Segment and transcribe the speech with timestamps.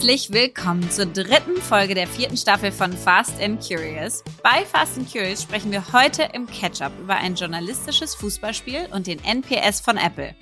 [0.00, 4.24] Herzlich willkommen zur dritten Folge der vierten Staffel von Fast and Curious.
[4.42, 9.22] Bei Fast and Curious sprechen wir heute im Catch-up über ein journalistisches Fußballspiel und den
[9.22, 10.34] NPS von Apple.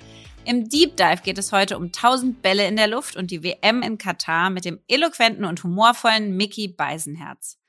[0.45, 3.81] Im Deep Dive geht es heute um 1000 Bälle in der Luft und die WM
[3.81, 7.59] in Katar mit dem eloquenten und humorvollen Mickey Beisenherz.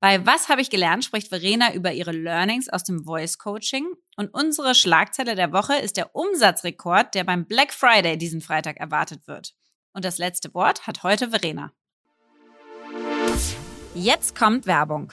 [0.00, 4.34] Bei Was habe ich gelernt spricht Verena über ihre Learnings aus dem Voice Coaching und
[4.34, 9.54] unsere Schlagzeile der Woche ist der Umsatzrekord, der beim Black Friday diesen Freitag erwartet wird.
[9.92, 11.72] Und das letzte Wort hat heute Verena.
[13.94, 15.12] Jetzt kommt Werbung.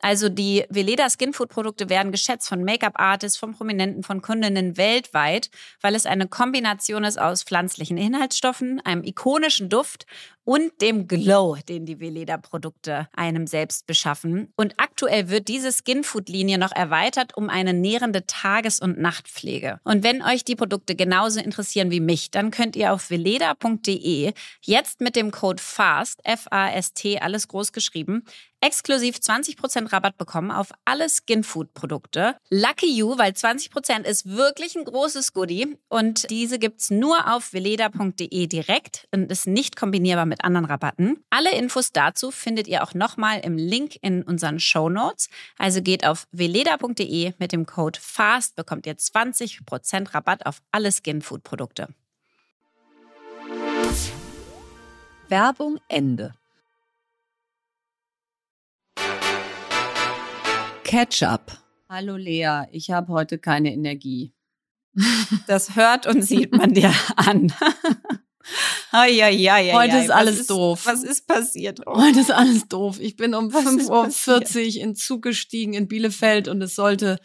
[0.00, 5.94] Also die Veleda Skinfood Produkte werden geschätzt von Make-up-Artists, von Prominenten, von Kundinnen weltweit, weil
[5.94, 10.06] es eine Kombination ist aus pflanzlichen Inhaltsstoffen, einem ikonischen Duft
[10.46, 14.52] und dem Glow, den die Veleda-Produkte einem selbst beschaffen.
[14.56, 19.80] Und aktuell wird diese Skinfood-Linie noch erweitert um eine nährende Tages- und Nachtpflege.
[19.82, 25.00] Und wenn euch die Produkte genauso interessieren wie mich, dann könnt ihr auf veleda.de jetzt
[25.00, 28.22] mit dem Code FAST, F-A-S-T, alles groß geschrieben,
[28.66, 32.36] exklusiv 20% Rabatt bekommen auf alle Skinfood-Produkte.
[32.50, 38.46] Lucky you, weil 20% ist wirklich ein großes Goodie und diese gibt's nur auf veleda.de
[38.46, 41.24] direkt und ist nicht kombinierbar mit mit anderen Rabatten.
[41.30, 45.30] Alle Infos dazu findet ihr auch nochmal im Link in unseren Show Notes.
[45.56, 51.88] Also geht auf veleda.de mit dem Code FAST, bekommt ihr 20% Rabatt auf alle Skinfood-Produkte.
[55.28, 56.34] Werbung Ende.
[60.86, 61.50] Ketchup.
[61.88, 64.32] Hallo Lea, ich habe heute keine Energie.
[65.48, 67.52] Das hört und sieht man dir an.
[68.92, 70.86] Ai, ai, ai, Heute ist alles ist, doof.
[70.86, 71.80] Was ist passiert?
[71.84, 72.00] Oh.
[72.00, 73.00] Heute ist alles doof.
[73.00, 77.18] Ich bin um 5.40 Uhr in Zug gestiegen in Bielefeld und es sollte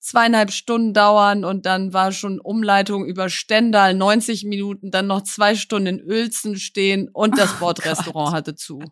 [0.00, 5.54] zweieinhalb Stunden dauern und dann war schon Umleitung über Stendal 90 Minuten, dann noch zwei
[5.54, 8.82] Stunden in Uelzen stehen und das oh Bordrestaurant hatte zu.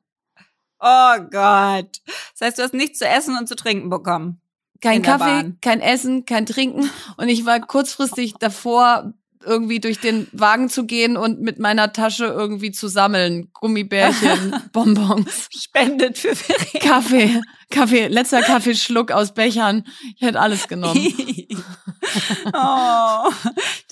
[0.81, 2.01] Oh Gott.
[2.33, 4.41] Das heißt, du hast nichts zu essen und zu trinken bekommen.
[4.83, 6.91] Kein Kaffee, kein Essen, kein Trinken.
[7.17, 9.15] Und ich war kurzfristig davor,
[9.47, 13.51] irgendwie durch den Wagen zu gehen und mit meiner Tasche irgendwie zu sammeln.
[13.53, 15.49] Gummibärchen, Bonbons.
[15.57, 16.81] Spendet für Ferien.
[16.81, 17.41] Kaffee,
[17.71, 19.85] Kaffee, letzter Kaffeeschluck aus Bechern.
[20.17, 20.97] Ich hätte alles genommen.
[22.53, 23.31] oh,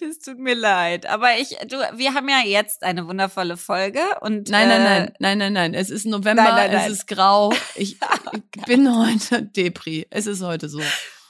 [0.01, 1.07] das tut mir leid.
[1.07, 4.49] Aber ich, du, wir haben ja jetzt eine wundervolle Folge und.
[4.49, 5.75] Nein, nein, nein, äh, nein, nein, nein.
[5.75, 6.91] Es ist November, nein, nein, nein.
[6.91, 7.53] es ist grau.
[7.75, 7.97] Ich,
[8.33, 10.07] ich bin heute Depri.
[10.11, 10.81] Es ist heute so.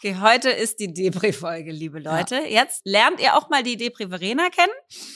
[0.04, 2.34] Okay, heute ist die Depri-Folge, liebe Leute.
[2.34, 2.62] Ja.
[2.62, 4.72] Jetzt lernt ihr auch mal die Depri-Verena kennen.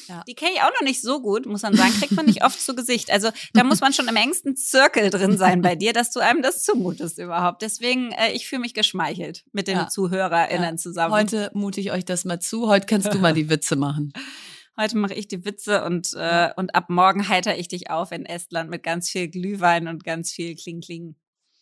[0.09, 0.25] Ja.
[0.27, 1.93] Die kenne ich auch noch nicht so gut, muss man sagen.
[1.99, 3.11] Kriegt man nicht oft zu Gesicht.
[3.11, 6.41] Also da muss man schon im engsten Zirkel drin sein bei dir, dass du einem
[6.41, 7.61] das zumutest überhaupt.
[7.61, 9.89] Deswegen, äh, ich fühle mich geschmeichelt mit den ja.
[9.91, 11.13] ZuhörerInnen zusammen.
[11.13, 12.67] Heute mute ich euch das mal zu.
[12.67, 14.15] Heute kannst du mal die Witze machen.
[14.79, 18.25] Heute mache ich die Witze und, äh, und ab morgen heiter ich dich auf in
[18.25, 21.15] Estland mit ganz viel Glühwein und ganz viel Kling-Kling.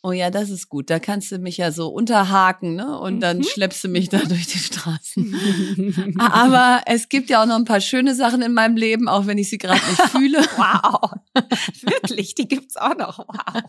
[0.07, 0.89] Oh ja, das ist gut.
[0.89, 2.97] Da kannst du mich ja so unterhaken, ne?
[2.97, 3.43] Und dann mhm.
[3.43, 6.15] schleppst du mich da durch die Straßen.
[6.17, 9.37] Aber es gibt ja auch noch ein paar schöne Sachen in meinem Leben, auch wenn
[9.37, 10.39] ich sie gerade nicht fühle.
[10.57, 11.11] Wow.
[11.83, 13.19] Wirklich, die gibt's auch noch.
[13.19, 13.63] Wow.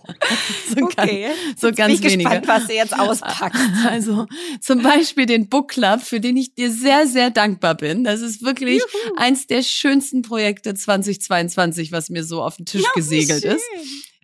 [0.76, 1.24] so okay.
[1.24, 2.30] Ganz, so jetzt ganz bin ich wenige.
[2.30, 3.62] gespannt, was du jetzt auspackst.
[3.90, 4.28] Also
[4.62, 8.04] zum Beispiel den Book Club, für den ich dir sehr, sehr dankbar bin.
[8.04, 9.16] Das ist wirklich Juhu.
[9.18, 13.66] eins der schönsten Projekte 2022, was mir so auf den Tisch ja, gesegelt ist.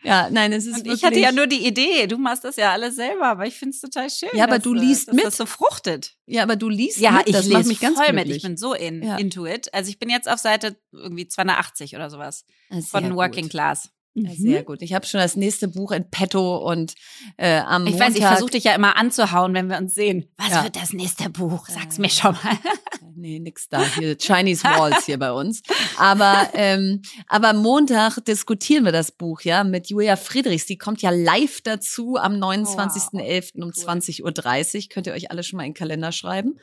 [0.03, 0.95] Ja, nein, es ist Und wirklich.
[0.95, 3.73] ich hatte ja nur die Idee, du machst das ja alles selber, aber ich finde
[3.75, 4.29] es total schön.
[4.33, 5.25] Ja, aber dass, du liest dass mit.
[5.25, 6.15] das so fruchtet.
[6.25, 7.27] Ja, aber du liest Ja, mit.
[7.27, 8.27] ich das lese macht mich ganz voll glücklich.
[8.27, 8.35] mit.
[8.37, 9.17] Ich bin so in, Ja.
[9.17, 9.73] into it.
[9.73, 13.51] Also ich bin jetzt auf Seite irgendwie 280 oder sowas Ah, von Working gut.
[13.51, 13.89] Class.
[14.15, 14.83] Ja, sehr gut.
[14.83, 16.93] Ich habe schon das nächste Buch in petto und
[17.37, 18.09] äh, am Ich Montag.
[18.09, 20.29] weiß, ich versuche dich ja immer anzuhauen, wenn wir uns sehen.
[20.37, 20.63] Was Ja.
[20.63, 21.67] wird das nächste Buch?
[21.67, 22.57] Sag's Äh, mir schon mal.
[23.15, 23.83] Nee, nix da.
[23.95, 25.61] Hier Chinese Walls hier bei uns.
[25.97, 30.65] Aber, ähm, aber Montag diskutieren wir das Buch, ja, mit Julia Friedrichs.
[30.67, 33.55] Die kommt ja live dazu am 29.11.
[33.55, 33.71] um cool.
[33.71, 34.21] 20.30
[34.83, 34.89] Uhr.
[34.89, 36.59] Könnt ihr euch alle schon mal in den Kalender schreiben.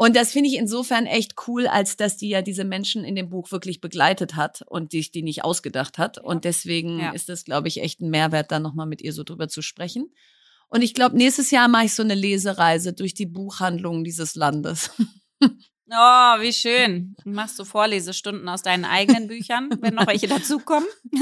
[0.00, 3.30] Und das finde ich insofern echt cool, als dass die ja diese Menschen in dem
[3.30, 6.18] Buch wirklich begleitet hat und sich die nicht ausgedacht hat.
[6.18, 7.10] Und deswegen Ja.
[7.10, 10.14] ist es, glaube ich, echt ein Mehrwert, da nochmal mit ihr so drüber zu sprechen.
[10.68, 14.90] Und ich glaube, nächstes Jahr mache ich so eine Lesereise durch die Buchhandlungen dieses Landes.
[15.90, 17.16] Oh, wie schön.
[17.24, 20.88] Machst du Vorlesestunden aus deinen eigenen Büchern, wenn noch welche dazukommen?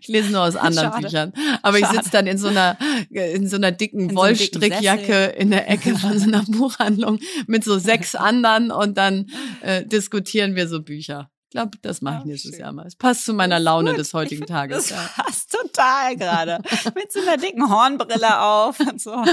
[0.00, 1.02] Ich lese nur aus anderen Schade.
[1.06, 1.32] Büchern.
[1.62, 1.96] Aber ich Schade.
[1.98, 2.76] sitze dann in so einer,
[3.10, 5.34] in so einer dicken In so Wollstrickjacke Sessel.
[5.38, 9.30] in der Ecke von so einer Buchhandlung mit so sechs anderen und dann
[9.62, 11.30] äh, diskutieren wir so Bücher.
[11.48, 12.60] Ich glaube, das mache ich Ah, nächstes schön.
[12.60, 12.86] Jahr mal.
[12.86, 13.98] Es passt zu meiner Laune gut.
[14.00, 14.88] des heutigen Ich find, Tages.
[14.88, 15.22] Das Ja.
[15.24, 16.58] passt total gerade.
[16.94, 19.24] Mit so einer dicken Hornbrille auf und so,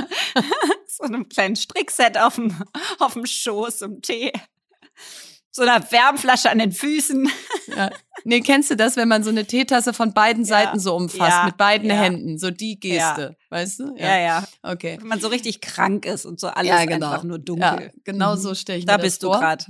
[0.88, 2.56] so einem kleinen Strickset auf dem,
[3.00, 4.31] auf dem Schoß im Tee.
[5.51, 7.30] So einer Wärmflasche an den Füßen.
[7.75, 7.92] Ja.
[8.25, 10.48] Nee, kennst du das, wenn man so eine Teetasse von beiden Ja.
[10.50, 11.45] Seiten so umfasst, Ja.
[11.45, 11.95] mit beiden Ja.
[11.95, 13.95] Händen, so die Geste, weißt du?
[13.98, 14.44] Ja, ja.
[14.63, 14.98] Okay.
[15.00, 17.12] Wenn man so richtig krank ist und so alles Ja, genau.
[17.12, 17.94] einfach nur Ja, dunkel.
[18.04, 18.40] genau Mhm.
[18.40, 19.40] so stelle ich Da mir das bist du vor.
[19.40, 19.66] gerade.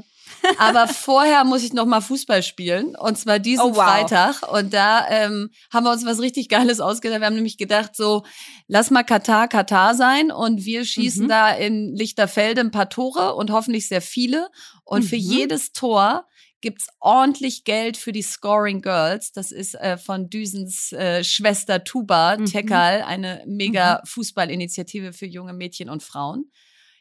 [0.57, 3.83] Aber vorher muss ich noch mal Fußball spielen und zwar diesen Oh, wow.
[3.83, 4.41] Freitag.
[4.51, 7.19] Und da ähm, haben wir uns was richtig Geiles ausgedacht.
[7.21, 8.23] Wir haben nämlich gedacht, so
[8.67, 11.29] lass mal Katar Katar sein und wir schießen Mhm.
[11.29, 14.49] da in Lichterfelde ein paar Tore und hoffentlich sehr viele.
[14.83, 15.21] Und für Mhm.
[15.21, 16.25] jedes Tor
[16.61, 19.33] gibt's ordentlich Geld für die Scoring Girls.
[19.33, 22.45] Das ist äh, von Düsens äh, Schwester Tuba Mhm.
[22.45, 26.51] Tekal, eine mega Fußballinitiative für junge Mädchen und Frauen.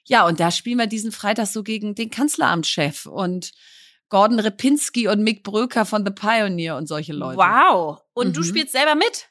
[0.08, 3.52] Ja, und da spielen wir diesen Freitag so gegen den Kanzleramtschef und
[4.08, 7.38] Gordon Repinski und Mick Bröker von The Pioneer und solche Leute.
[7.38, 8.00] Wow.
[8.12, 8.44] Und du Mhm.
[8.44, 9.28] spielst selber mit?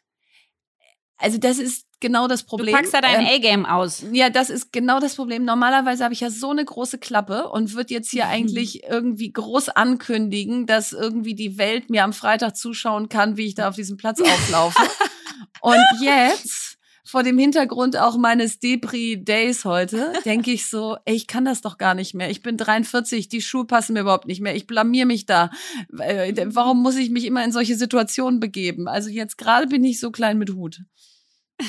[1.18, 2.70] Also das ist genau das Problem.
[2.74, 4.04] Du packst da dein Ähm, A-Game aus.
[4.12, 5.46] ja, das ist genau das Problem.
[5.46, 9.70] Normalerweise habe ich ja so eine große Klappe und würde jetzt hier eigentlich irgendwie groß
[9.70, 13.98] ankündigen, dass irgendwie die Welt mir am Freitag zuschauen kann, wie ich da auf diesem
[13.98, 14.82] Platz auflaufe.
[15.62, 16.71] und jetzt,
[17.04, 21.62] vor dem Hintergrund auch meines Depri Days heute, denke ich so, ey, ich kann das
[21.62, 22.30] doch gar nicht mehr.
[22.30, 24.56] Ich bin 43, die Schuhe passen mir überhaupt nicht mehr.
[24.56, 25.52] Ich blamier mich da.
[26.00, 28.88] Äh, Warum muss ich mich immer in solche Situationen begeben?
[28.88, 30.82] Also jetzt gerade bin ich so klein mit Hut.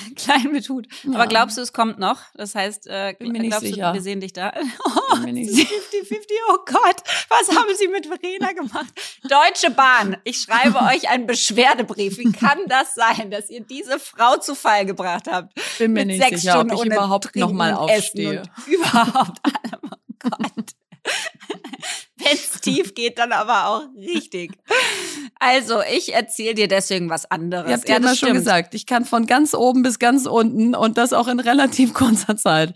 [0.16, 0.86] Klein mit Hut.
[1.04, 1.14] Ja.
[1.14, 2.20] Aber glaubst du, es kommt noch?
[2.34, 3.88] Das heißt, äh, Bin mir nicht glaubst sicher.
[3.88, 4.52] du, wir sehen dich da?
[5.12, 5.68] Oh, mir nicht es ist
[6.10, 6.16] 50-50.
[6.48, 8.92] Oh Gott, was haben Sie mit Verena gemacht?
[9.24, 12.18] Deutsche Bahn, ich schreibe euch einen Beschwerdebrief.
[12.18, 15.54] Wie kann das sein, dass ihr diese Frau zu Fall gebracht habt?
[15.78, 17.88] Bin mir mit nicht sechs sicher, ob Stunden ich ohne überhaupt noch Trinken mal und
[17.90, 18.42] Essen aufstehe.
[18.66, 19.38] Überhaupt.
[19.82, 20.74] Oh Gott.
[22.16, 24.52] Wenn es tief geht, dann aber auch richtig.
[25.38, 27.68] Also, ich erzähle dir deswegen was anderes.
[27.68, 30.98] Ihr habt ja immer schon gesagt, ich kann von ganz oben bis ganz unten und
[30.98, 32.74] das auch in relativ kurzer Zeit.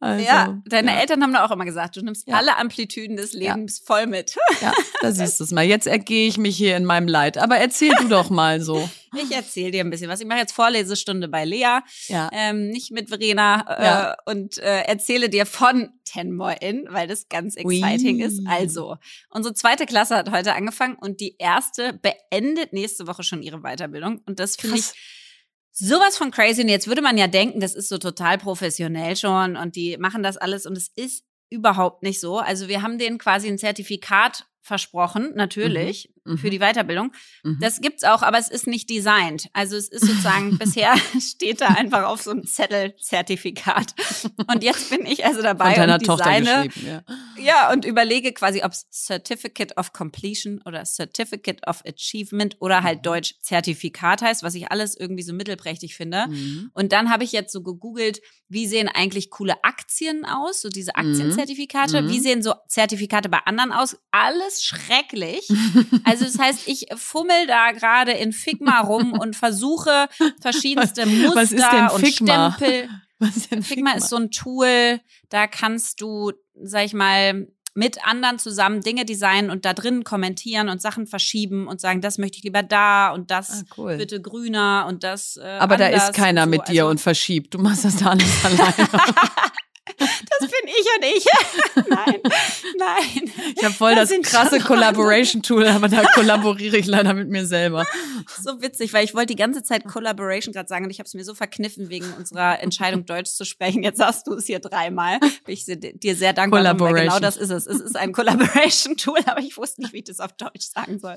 [0.00, 2.36] Also, ja, deine ja, Eltern haben da auch immer gesagt, du nimmst Ja.
[2.36, 4.36] alle Amplitüden des Lebens voll mit.
[4.60, 5.64] Ja, da siehst du es mal.
[5.64, 7.38] Jetzt ergehe ich mich hier in meinem Leid.
[7.38, 8.88] Aber erzähl du doch mal so.
[9.16, 10.20] Ich erzähle dir ein bisschen was.
[10.20, 12.28] Ich mache jetzt Vorlesestunde bei Lea, Ja.
[12.32, 14.16] ähm, nicht mit Verena äh, Ja.
[14.26, 18.22] und äh, erzähle dir von Ten More In, weil das ganz exciting Ui.
[18.22, 18.40] ist.
[18.46, 18.96] Also,
[19.30, 24.20] unsere zweite Klasse hat heute angefangen und die erste beendet nächste Woche schon ihre Weiterbildung.
[24.26, 24.92] Und das finde ich
[25.72, 26.62] sowas von crazy.
[26.62, 30.22] Und jetzt würde man ja denken, das ist so total professionell schon und die machen
[30.22, 32.38] das alles und es ist überhaupt nicht so.
[32.38, 36.19] Also wir haben denen quasi ein Zertifikat versprochen, natürlich, Mhm.
[36.38, 37.12] Für die Weiterbildung.
[37.44, 37.58] Mhm.
[37.60, 39.48] Das gibt's auch, aber es ist nicht designt.
[39.52, 43.94] Also es ist sozusagen, bisher steht da einfach auf so einem Zettel Zertifikat.
[44.52, 47.02] Und jetzt bin ich also Von dabei deiner und Tochter designe, geschrieben.
[47.38, 47.42] Ja.
[47.42, 52.84] ja, und überlege quasi, ob es Certificate of Completion oder Certificate of Achievement oder Mhm.
[52.84, 56.26] halt Deutsch Zertifikat heißt, was ich alles irgendwie so mittelprächtig finde.
[56.28, 56.70] Mhm.
[56.74, 60.92] Und dann habe ich jetzt so gegoogelt, wie sehen eigentlich coole Aktien aus, so diese
[60.96, 61.10] Mhm.
[61.10, 62.08] Aktienzertifikate, Mhm.
[62.10, 63.96] wie sehen so Zertifikate bei anderen aus?
[64.10, 65.48] Alles schrecklich.
[66.04, 70.08] Also das heißt, ich fummel da gerade in Figma rum und versuche
[70.40, 72.52] verschiedenste Muster was ist denn und Figma?
[72.56, 72.88] Stempel.
[73.22, 74.98] Was ist denn Figma ist so ein Tool,
[75.28, 80.70] da kannst du, sag ich mal, mit anderen zusammen Dinge designen und da drin kommentieren
[80.70, 83.96] und Sachen verschieben und sagen, das möchte ich lieber da und das Ah, cool.
[83.98, 86.48] bitte grüner und das äh, Aber da ist keiner so.
[86.48, 87.52] mit dir Also, und verschiebt.
[87.52, 88.88] Du machst das da alles alleine.
[89.98, 91.26] das bin ich und ich.
[91.88, 92.20] Nein.
[92.78, 93.32] Nein.
[93.56, 97.46] Ich habe voll Da das sind krasse Collaboration-Tool, aber da kollaboriere ich leider mit mir
[97.46, 97.86] selber.
[98.42, 101.14] So witzig, weil ich wollte die ganze Zeit Collaboration gerade sagen und ich habe es
[101.14, 103.82] mir so verkniffen wegen unserer Entscheidung, Deutsch zu sprechen.
[103.82, 105.18] Jetzt sagst du es hier dreimal.
[105.20, 107.22] Bin ich dir sehr dankbar, weil genau Collaboration.
[107.22, 107.66] das ist es.
[107.66, 111.16] Es ist ein Collaboration-Tool, aber ich wusste nicht, wie ich das auf Deutsch sagen soll.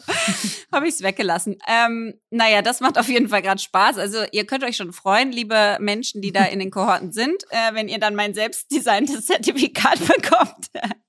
[0.72, 1.58] habe ich es weggelassen.
[1.68, 3.98] Ähm, naja, das macht auf jeden Fall gerade Spaß.
[3.98, 7.74] Also ihr könnt euch schon freuen, liebe Menschen, die da in den Kohorten sind, äh,
[7.74, 8.34] wenn ihr dann mein
[8.70, 10.70] selbstdesigntes Zertifikat bekommt.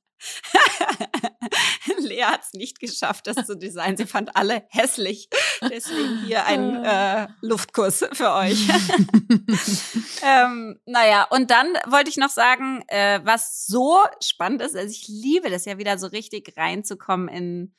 [1.98, 3.96] Lea hat es nicht geschafft, das zu designen.
[3.96, 5.28] Sie fand alle hässlich.
[5.62, 8.68] Deswegen hier ein äh, Luftkuss für euch.
[10.22, 15.08] ähm, naja, und dann wollte ich noch sagen, äh, was so spannend ist, also ich
[15.08, 17.74] liebe das ja wieder so richtig reinzukommen in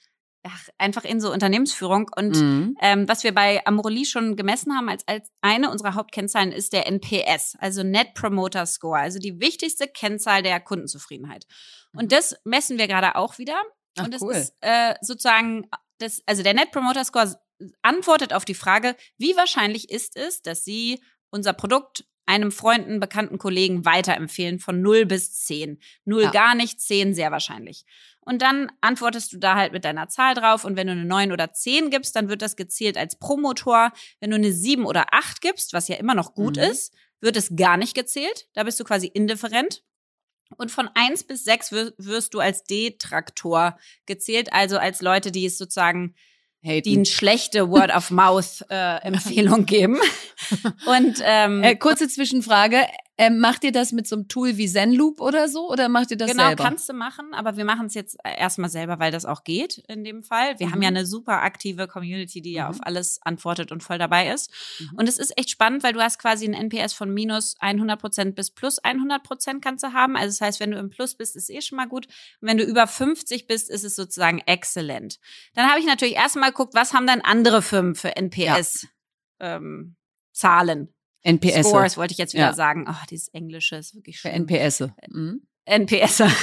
[0.47, 2.09] ach, einfach in so Unternehmensführung.
[2.15, 2.77] Und Mhm.
[2.81, 6.87] ähm, was wir bei Amorelie schon gemessen haben als, als eine unserer Hauptkennzahlen ist der
[6.87, 11.45] NPS, also Net Promoter Score, also die wichtigste Kennzahl der Kundenzufriedenheit.
[11.93, 13.59] Und das messen wir gerade auch wieder.
[13.97, 14.33] Ach, und das cool.
[14.33, 17.39] ist äh, sozusagen, das, also der Net Promoter Score
[17.81, 23.37] antwortet auf die Frage, wie wahrscheinlich ist es, dass Sie unser Produkt einem Freunden, bekannten
[23.37, 25.79] Kollegen weiterempfehlen von 0 bis 10.
[26.05, 26.31] 0 Ja.
[26.31, 27.85] gar nicht, 10 sehr wahrscheinlich.
[28.27, 31.31] Und dann antwortest du da halt mit deiner Zahl drauf und wenn du eine 9
[31.31, 33.91] oder 10 gibst, dann wird das gezählt als Promotor.
[34.19, 36.63] Wenn du eine 7 oder 8 gibst, was ja immer noch gut Mhm.
[36.63, 38.47] ist, wird es gar nicht gezählt.
[38.53, 39.83] Da bist du quasi indifferent.
[40.57, 45.45] Und von 1 bis 6 wir- wirst du als Detraktor gezählt, also als Leute, die
[45.45, 46.15] es sozusagen
[46.63, 46.83] Haten.
[46.83, 49.99] die eine schlechte Word-of-Mouth-Empfehlung geben.
[50.85, 52.85] Und ähm, Äh, kurze Zwischenfrage.
[53.17, 55.71] Ähm, macht ihr das mit so einem Tool wie Zenloop oder so?
[55.71, 56.63] Oder macht ihr das genau, selber?
[56.63, 60.03] kannst du machen, aber wir machen es jetzt erstmal selber, weil das auch geht in
[60.03, 60.59] dem Fall.
[60.59, 62.69] Wir haben ja eine super aktive Community, die ja Mhm.
[62.71, 64.51] auf alles antwortet und voll dabei ist.
[64.79, 64.89] Mhm.
[64.97, 68.35] Und es ist echt spannend, weil du hast quasi einen NPS von minus 100 Prozent
[68.35, 70.17] bis plus 100 Prozent kannst du haben.
[70.17, 72.07] Also das heißt, wenn du im Plus bist, ist eh schon mal gut.
[72.41, 75.19] Und wenn du über 50 bist, ist es sozusagen exzellent.
[75.53, 78.87] Dann habe ich natürlich erstmal geguckt, was haben denn andere Firmen für NPS?
[79.39, 79.95] Ähm,
[80.33, 80.93] Zahlen.
[81.25, 81.67] NPS.
[81.67, 82.53] Scores wollte ich jetzt wieder Ja.
[82.53, 82.85] sagen.
[82.87, 84.31] Oh, dieses Englische ist wirklich schön.
[84.31, 84.83] NPS.
[85.09, 85.41] Mhm.
[85.65, 86.21] NPS.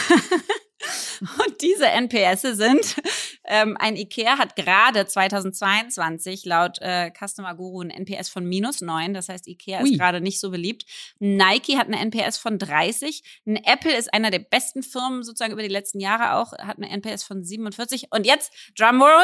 [1.47, 2.97] Und diese NPS sind,
[3.45, 9.15] ähm, ein IKEA hat gerade 2022 laut äh, Customer Guru ein NPS von minus 9.
[9.15, 9.91] Das heißt, IKEA Ui.
[9.91, 10.85] ist gerade nicht so beliebt.
[11.21, 13.23] Nike hat eine NPS von 30.
[13.47, 16.91] Ein Apple ist einer der besten Firmen sozusagen über die letzten Jahre auch, hat eine
[16.91, 18.09] NPS von 47.
[18.11, 19.23] Und jetzt, Drumroll,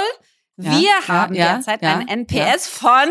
[0.57, 3.09] wir ja, haben ja, derzeit ja, einen NPS von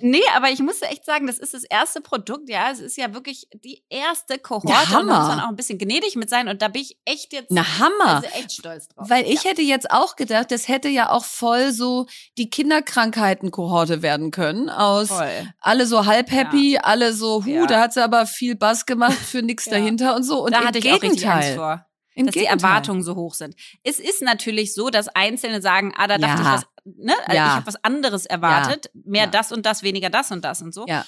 [0.00, 0.08] Ja.
[0.08, 2.70] Nee, aber ich musste echt sagen, das ist das erste Produkt, ja.
[2.70, 4.68] Es ist ja wirklich die erste Kohorte.
[4.68, 5.28] Ja, und da muss Hammer.
[5.28, 6.48] man auch ein bisschen gnädig mit sein.
[6.48, 8.16] Und da bin ich echt jetzt Na Hammer.
[8.16, 9.08] also echt stolz drauf.
[9.08, 12.06] Weil ich hätte jetzt auch gedacht, das hätte ja auch voll so
[12.38, 14.68] die Kinderkrankheiten-Kohorte werden können.
[14.68, 15.52] Aus Voll.
[15.60, 17.66] alle so halb happy, alle so, hu, Ja.
[17.66, 19.72] da hat sie aber viel Bass gemacht für nix Ja.
[19.72, 20.44] dahinter und so.
[20.44, 21.56] Und da im hatte ich auch richtig Angst Gegenteil.
[21.56, 21.86] vor.
[22.14, 22.70] Im dass die Gegenteil.
[22.70, 23.54] Erwartungen so hoch sind.
[23.82, 26.48] Es ist natürlich so, dass Einzelne sagen, ah, da dachte Ja.
[26.56, 27.14] ich was, ne?
[27.24, 27.46] Also Ja.
[27.46, 29.30] ich habe was anderes erwartet, mehr Ja.
[29.30, 30.86] das und das, weniger das und das und so.
[30.86, 31.04] Ja.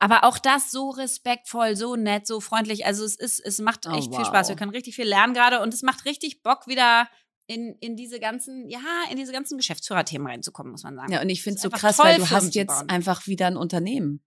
[0.00, 2.84] Aber auch das so respektvoll, so nett, so freundlich.
[2.84, 4.26] Also es ist, es macht Oh, echt viel wow.
[4.26, 4.48] Spaß.
[4.48, 7.08] Wir können richtig viel lernen gerade und es macht richtig Bock wieder
[7.46, 11.12] in, in diese ganzen, ja, in diese ganzen Geschäftsführerthemen reinzukommen, muss man sagen.
[11.12, 13.46] Ja, und ich finde es so krass, toll, weil du Firmen hast jetzt einfach wieder
[13.46, 14.22] ein Unternehmen.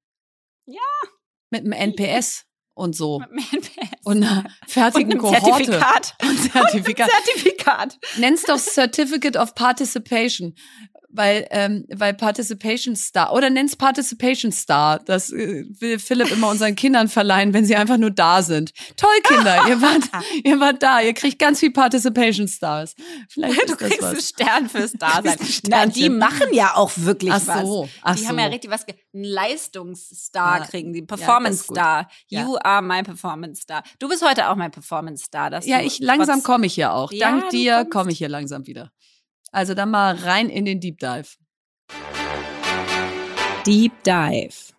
[0.66, 0.80] Ja.
[1.50, 2.46] Mit einem NPS
[2.78, 3.22] und so.
[4.04, 5.44] Und einer fertigen einem Kohorte.
[5.44, 6.16] Zertifikat.
[6.22, 7.10] Und Zertifikat.
[7.10, 8.00] Zertifikat.
[8.18, 10.54] Nenn's doch Certificate of Participation.
[11.18, 15.00] Weil, ähm, weil Participation Star oder nenn's Participation Star.
[15.00, 18.72] Das äh, will Philipp immer unseren Kindern verleihen, wenn sie einfach nur da sind.
[18.96, 20.04] Toll, Kinder, ihr wart,
[20.44, 22.96] ihr wart da, ihr kriegt ganz viel Participation Stars.
[23.30, 24.30] Vielleicht Du kriegst einen was.
[24.30, 25.38] Stern fürs Dasein.
[25.68, 27.62] Na, die machen ja auch wirklich Ach was.
[27.62, 28.28] so, ach die so.
[28.30, 31.78] haben ja richtig was, einen Leistungsstar Ah, kriegen, die Performance gut.
[31.78, 32.08] Star.
[32.30, 32.44] Ja.
[32.44, 33.84] You are my Performance Star.
[34.00, 35.64] Du bist heute auch mein Performance Star.
[35.64, 37.12] Ja, ich langsam komme ich hier auch.
[37.12, 38.92] Ja, Dank dir komme ich hier langsam wieder.
[39.52, 41.30] Also dann mal rein in den Deep Dive.
[43.66, 44.78] Deep Dive.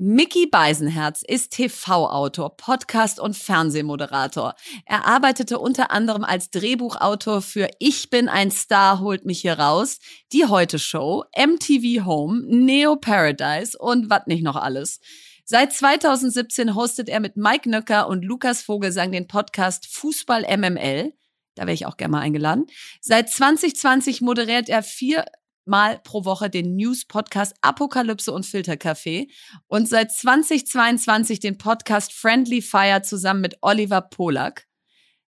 [0.00, 4.54] Mickey Beisenherz ist TV-Autor, Podcast- und Fernsehmoderator.
[4.86, 9.98] Er arbeitete unter anderem als Drehbuchautor für Ich bin ein Star, holt mich hier raus,
[10.32, 15.00] Die Heute Show, MTV Home, Neo Paradise und was nicht noch alles.
[15.44, 21.12] Seit 2017 hostet er mit Mike Nöcker und Lukas Vogelsang den Podcast Fußball MML.
[21.58, 22.66] Da wäre ich auch gerne mal eingeladen.
[23.00, 25.24] Seit 2020 moderiert er vier
[25.64, 29.28] Mal pro Woche den News-Podcast Apokalypse und Filterkaffee
[29.66, 34.67] und seit 2022 den Podcast Friendly Fire zusammen mit Oliver Polak.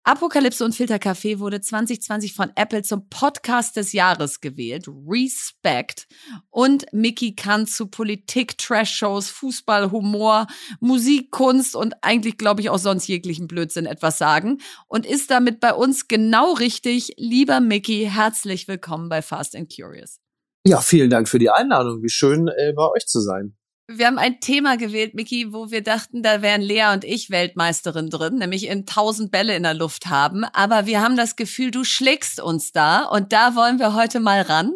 [0.06, 4.86] Apokalypse und Filterkaffee wurde 2020 von Apple zum Podcast des Jahres gewählt.
[5.08, 6.08] Respect.
[6.50, 10.48] Und Mickey kann zu Politik, Trash-Shows, Fußball, Humor,
[10.82, 15.62] Musik, Kunst und eigentlich, glaube ich, auch sonst jeglichen Blödsinn etwas sagen und ist damit
[15.62, 17.14] bei uns genau richtig.
[17.16, 20.20] Lieber Mickey, herzlich willkommen bei Fast and Curious.
[20.66, 22.04] Ja, vielen Dank für die Einladung.
[22.04, 23.56] Wie schön, äh, bei euch zu sein.
[23.88, 28.10] Wir haben ein Thema gewählt, Miki, wo wir dachten, da wären Lea und ich Weltmeisterin
[28.10, 30.46] drin, nämlich in tausend Bälle in der Luft haben.
[30.46, 34.42] Aber wir haben das Gefühl, du schlägst uns da und da wollen wir heute mal
[34.42, 34.72] ran.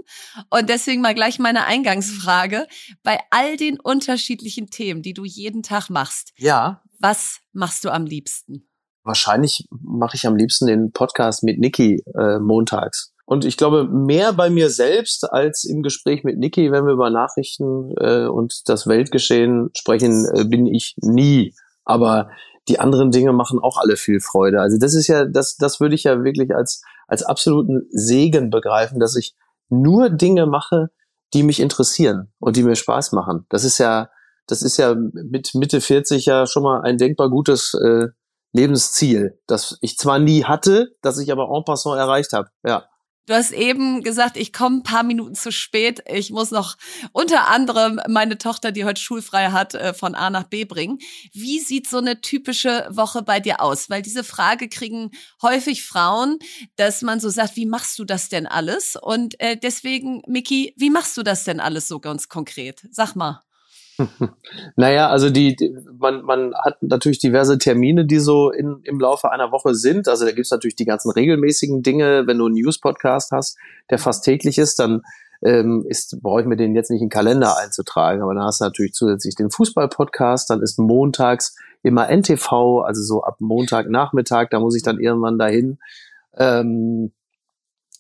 [0.50, 2.68] Und deswegen mal gleich meine Eingangsfrage.
[3.02, 6.34] Bei all den unterschiedlichen Themen, die du jeden Tag machst.
[6.38, 6.84] Ja.
[7.00, 8.68] Was machst du am liebsten?
[9.04, 13.14] Wahrscheinlich mache ich am liebsten den Podcast mit Niki äh, montags.
[13.30, 17.10] Und ich glaube, mehr bei mir selbst als im Gespräch mit Niki, wenn wir über
[17.10, 21.54] Nachrichten äh, und das Weltgeschehen sprechen, äh, bin ich nie.
[21.84, 22.30] Aber
[22.70, 24.62] die anderen Dinge machen auch alle viel Freude.
[24.62, 28.98] Also das ist ja, das, das würde ich ja wirklich als, als absoluten Segen begreifen,
[28.98, 29.36] dass ich
[29.68, 30.90] nur Dinge mache,
[31.34, 33.46] die mich interessieren und die mir Spaß machen.
[33.50, 34.10] Das ist ja,
[34.48, 38.08] das ist ja mit Mitte 40 ja schon mal ein denkbar gutes äh,
[38.54, 42.48] Lebensziel, das ich zwar nie hatte, das ich aber en passant erreicht habe.
[42.66, 42.86] Ja.
[43.28, 46.02] Du hast eben gesagt, ich komme ein paar Minuten zu spät.
[46.08, 46.78] Ich muss noch
[47.12, 51.00] unter anderem meine Tochter, die heute schulfrei hat, äh, von A nach B bringen.
[51.34, 53.90] Wie sieht so eine typische Woche bei dir aus?
[53.90, 56.40] Weil diese Frage kriegen häufig Frauen,
[56.78, 58.96] dass man so sagt, wie machst du das denn alles?
[58.96, 62.88] Und äh, deswegen, Miki, wie machst du das denn alles so ganz konkret?
[62.92, 63.47] Sag mal.
[64.76, 69.32] Naja, also die, die, man, man hat natürlich diverse Termine, die so in, im Laufe
[69.32, 70.08] einer Woche sind.
[70.08, 72.28] Also da gibt's natürlich die ganzen regelmäßigen Dinge.
[72.28, 73.58] Wenn du einen News-Podcast hast,
[73.90, 75.02] der fast täglich ist, dann
[75.44, 78.22] ähm, ist, brauche ich mir den jetzt nicht in den Kalender einzutragen.
[78.22, 83.24] Aber dann hast du natürlich zusätzlich den Fußball-Podcast, dann ist montags immer NTV, also so
[83.24, 85.80] ab Montagnachmittag, da muss ich dann irgendwann dahin.
[86.36, 87.12] Ähm,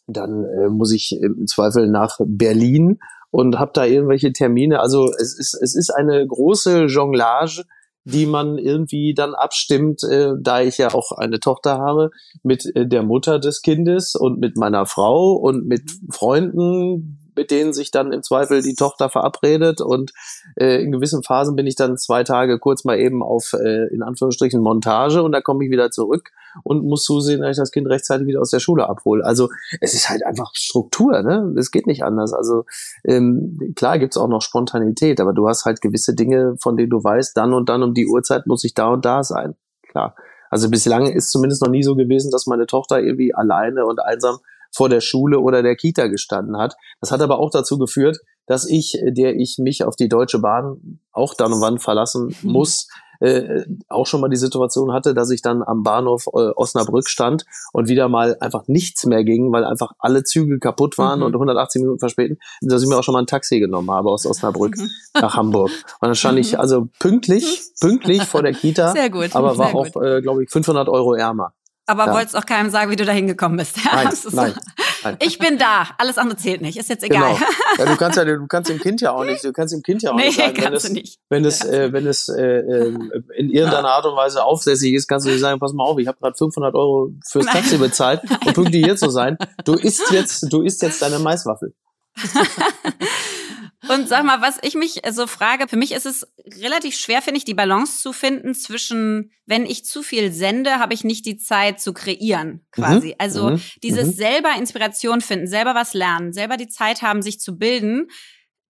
[0.08, 3.00] dann äh, muss ich im Zweifel nach Berlin
[3.32, 4.80] und habe da irgendwelche Termine.
[4.80, 7.63] Also es ist, es ist eine große Jonglage,
[8.04, 12.10] die man irgendwie dann abstimmt, äh, da ich ja auch eine Tochter habe,
[12.42, 17.71] mit äh, der Mutter des Kindes und mit meiner Frau und mit Freunden, mit denen
[17.71, 20.12] sich dann im Zweifel die Tochter verabredet und
[20.56, 24.04] äh, in gewissen Phasen bin ich dann zwei Tage kurz mal eben auf äh, in
[24.04, 26.32] Anführungsstrichen Montage und da komme ich wieder zurück
[26.63, 29.23] und muss zusehen, dass ich das Kind rechtzeitig wieder aus der Schule abhole.
[29.23, 31.54] Also es ist halt einfach Struktur, ne?
[31.58, 32.34] Es geht nicht anders.
[32.34, 32.65] Also
[33.06, 37.04] ähm, klar gibt's auch noch Spontanität, aber du hast halt gewisse Dinge, von denen du
[37.04, 39.56] weißt, dann und dann um die Uhrzeit muss ich da und da sein.
[39.89, 40.15] Klar.
[40.50, 44.39] Also bislang ist zumindest noch nie so gewesen, dass meine Tochter irgendwie alleine und einsam
[44.78, 46.76] vor der Schule oder der Kita gestanden hat.
[47.02, 51.00] Das hat aber auch dazu geführt, dass ich, der ich mich auf die Deutsche Bahn
[51.12, 52.88] auch dann und wann verlassen muss,
[53.20, 57.46] äh, auch schon mal die Situation hatte, dass ich dann am Bahnhof äh, Osnabrück stand
[57.74, 61.26] und wieder mal einfach nichts mehr ging, weil einfach alle Züge kaputt waren mhm.
[61.26, 64.28] und 180 Minuten verspäten, dass ich mir auch schon mal ein Taxi genommen habe aus
[64.28, 64.90] Osnabrück mhm.
[65.16, 65.72] nach Hamburg.
[65.72, 66.60] Und dann stand ich mhm.
[66.60, 70.88] also pünktlich, pünktlich vor der Kita, Sehr gut, aber war auch, äh, glaube ich, 500
[70.88, 71.54] Euro ärmer.
[71.89, 72.13] Aber ja.
[72.13, 73.78] wolltest auch keinem sagen, wie du da hingekommen bist.
[73.86, 74.54] Nein, nein,
[75.04, 75.88] nein, Ich bin da.
[75.97, 76.78] Alles andere zählt nicht.
[76.78, 77.34] Ist jetzt egal.
[77.36, 77.47] Genau.
[77.78, 80.02] Ja, du kannst ja, du kannst dem Kind ja auch nicht, du kannst dem Kind
[80.02, 81.19] ja auch nee, nicht sagen, wenn es, nicht.
[81.30, 85.26] wenn es, äh, wenn es äh, äh, in irgendeiner Art und Weise aufsässig ist, kannst
[85.26, 88.54] du nicht sagen, pass mal auf, ich habe gerade 500 Euro fürs Taxi bezahlt, um
[88.54, 89.38] pünktlich hier zu sein.
[89.63, 91.73] Du isst jetzt, du isst jetzt deine Maiswaffel.
[93.88, 96.28] Und sag mal, was ich mich so frage, für mich ist es
[96.62, 100.96] relativ schwer, finde ich, die Balance zu finden zwischen, wenn ich zu viel sende, habe
[100.96, 103.10] ich nicht die Zeit zu kreieren, quasi.
[103.10, 103.16] Mhm.
[103.20, 103.62] Also mhm.
[103.84, 104.13] dieses mhm.
[104.13, 108.08] selber Inspiration finden, selber was lernen, selber die Zeit haben, sich zu bilden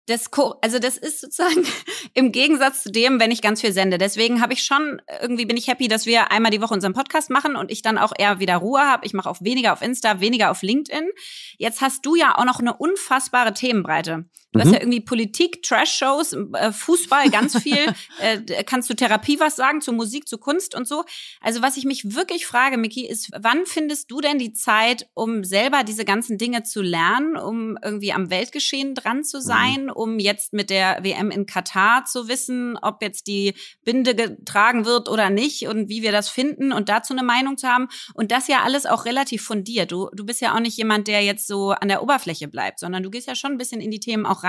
[0.08, 0.30] das,
[0.62, 1.66] also das ist sozusagen
[2.14, 3.98] im Gegensatz zu dem, wenn ich ganz viel sende.
[3.98, 7.30] Deswegen habe ich schon, irgendwie bin ich happy, dass wir einmal die Woche unseren Podcast
[7.30, 9.06] machen und ich dann auch eher wieder Ruhe habe.
[9.06, 11.10] Ich mache auch weniger auf Insta, weniger auf LinkedIn.
[11.58, 14.26] Jetzt hast du ja auch noch eine unfassbare Themenbreite.
[14.54, 14.64] Du mhm.
[14.64, 17.94] hast ja irgendwie Politik, Trash-Shows, äh, Fußball, ganz viel.
[18.20, 21.04] äh, kannst du Therapie was sagen zu Musik, zu Kunst und so?
[21.42, 25.44] Also was ich mich wirklich frage, Miki, ist, wann findest du denn die Zeit, um
[25.44, 29.42] selber diese ganzen Dinge zu lernen, um irgendwie am Weltgeschehen dran zu mhm.
[29.42, 29.84] sein?
[29.86, 34.86] Mhm um jetzt mit der WM in Katar zu wissen, ob jetzt die Binde getragen
[34.86, 37.88] wird oder nicht und wie wir das finden und dazu eine Meinung zu haben.
[38.14, 39.92] Und das ja alles auch relativ fundiert.
[39.92, 43.04] Du, du bist ja auch nicht jemand, der jetzt so an der Oberfläche bleibt, sondern
[43.04, 44.47] du gehst ja schon ein bisschen in die Themen auch rein.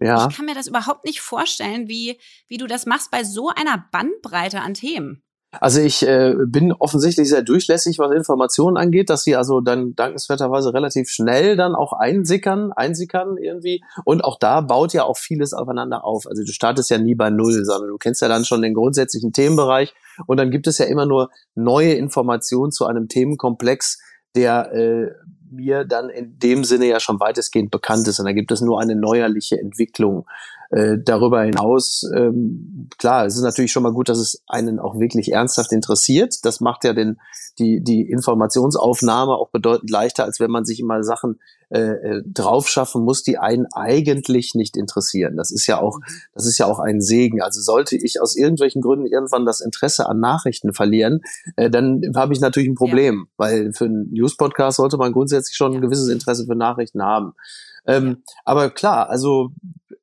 [0.00, 0.26] Ja.
[0.28, 3.84] Ich kann mir das überhaupt nicht vorstellen, wie, wie du das machst bei so einer
[3.92, 5.22] Bandbreite an Themen.
[5.50, 10.74] Also ich äh, bin offensichtlich sehr durchlässig, was Informationen angeht, dass sie also dann dankenswerterweise
[10.74, 13.82] relativ schnell dann auch einsickern, einsickern irgendwie.
[14.04, 16.26] Und auch da baut ja auch vieles aufeinander auf.
[16.26, 19.32] Also du startest ja nie bei Null, sondern du kennst ja dann schon den grundsätzlichen
[19.32, 19.94] Themenbereich
[20.26, 23.98] und dann gibt es ja immer nur neue Informationen zu einem Themenkomplex,
[24.34, 25.10] der äh,
[25.50, 28.18] mir dann in dem Sinne ja schon weitestgehend bekannt ist.
[28.18, 30.26] Und da gibt es nur eine neuerliche Entwicklung.
[30.70, 34.98] Äh, darüber hinaus, ähm, klar, es ist natürlich schon mal gut, dass es einen auch
[34.98, 36.44] wirklich ernsthaft interessiert.
[36.44, 37.18] Das macht ja den,
[37.58, 42.68] die, die Informationsaufnahme auch bedeutend leichter, als wenn man sich immer Sachen äh, äh drauf
[42.68, 45.36] schaffen muss, die einen eigentlich nicht interessieren.
[45.36, 46.00] Das ist ja auch,
[46.34, 47.42] das ist ja auch ein Segen.
[47.42, 51.20] Also sollte ich aus irgendwelchen Gründen irgendwann das Interesse an Nachrichten verlieren,
[51.56, 53.34] äh, dann habe ich natürlich ein Problem, ja.
[53.36, 57.34] weil für einen News-Podcast sollte man grundsätzlich schon ein gewisses Interesse für Nachrichten haben.
[57.86, 59.52] Ähm, aber klar, also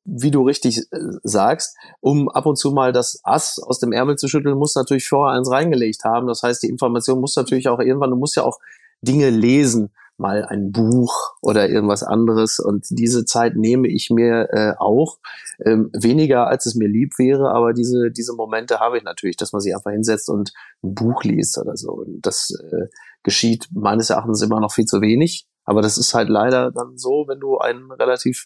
[0.06, 4.18] wie du richtig äh, sagst, um ab und zu mal das Ass aus dem Ärmel
[4.18, 6.28] zu schütteln, muss natürlich vorher eins reingelegt haben.
[6.28, 8.60] Das heißt, die Information muss natürlich auch irgendwann, du musst ja auch
[9.02, 12.60] Dinge lesen, mal ein Buch oder irgendwas anderes.
[12.60, 15.20] Und diese Zeit nehme ich mir äh, auch.
[15.64, 19.54] Ähm, weniger, als es mir lieb wäre, aber diese, diese Momente habe ich natürlich, dass
[19.54, 21.92] man sich einfach hinsetzt und ein Buch liest oder so.
[21.92, 22.88] Und das äh,
[23.24, 25.48] geschieht meines Erachtens immer noch viel zu wenig.
[25.66, 28.46] Aber das ist halt leider dann so, wenn du einen relativ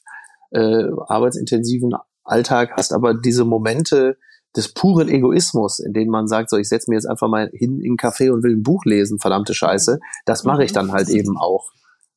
[0.52, 4.18] äh, arbeitsintensiven Alltag hast, aber diese Momente
[4.56, 7.80] des puren Egoismus, in denen man sagt, so ich setze mir jetzt einfach mal hin
[7.80, 11.10] in einen Café und will ein Buch lesen, verdammte Scheiße, das mache ich dann halt
[11.10, 11.72] eben auch.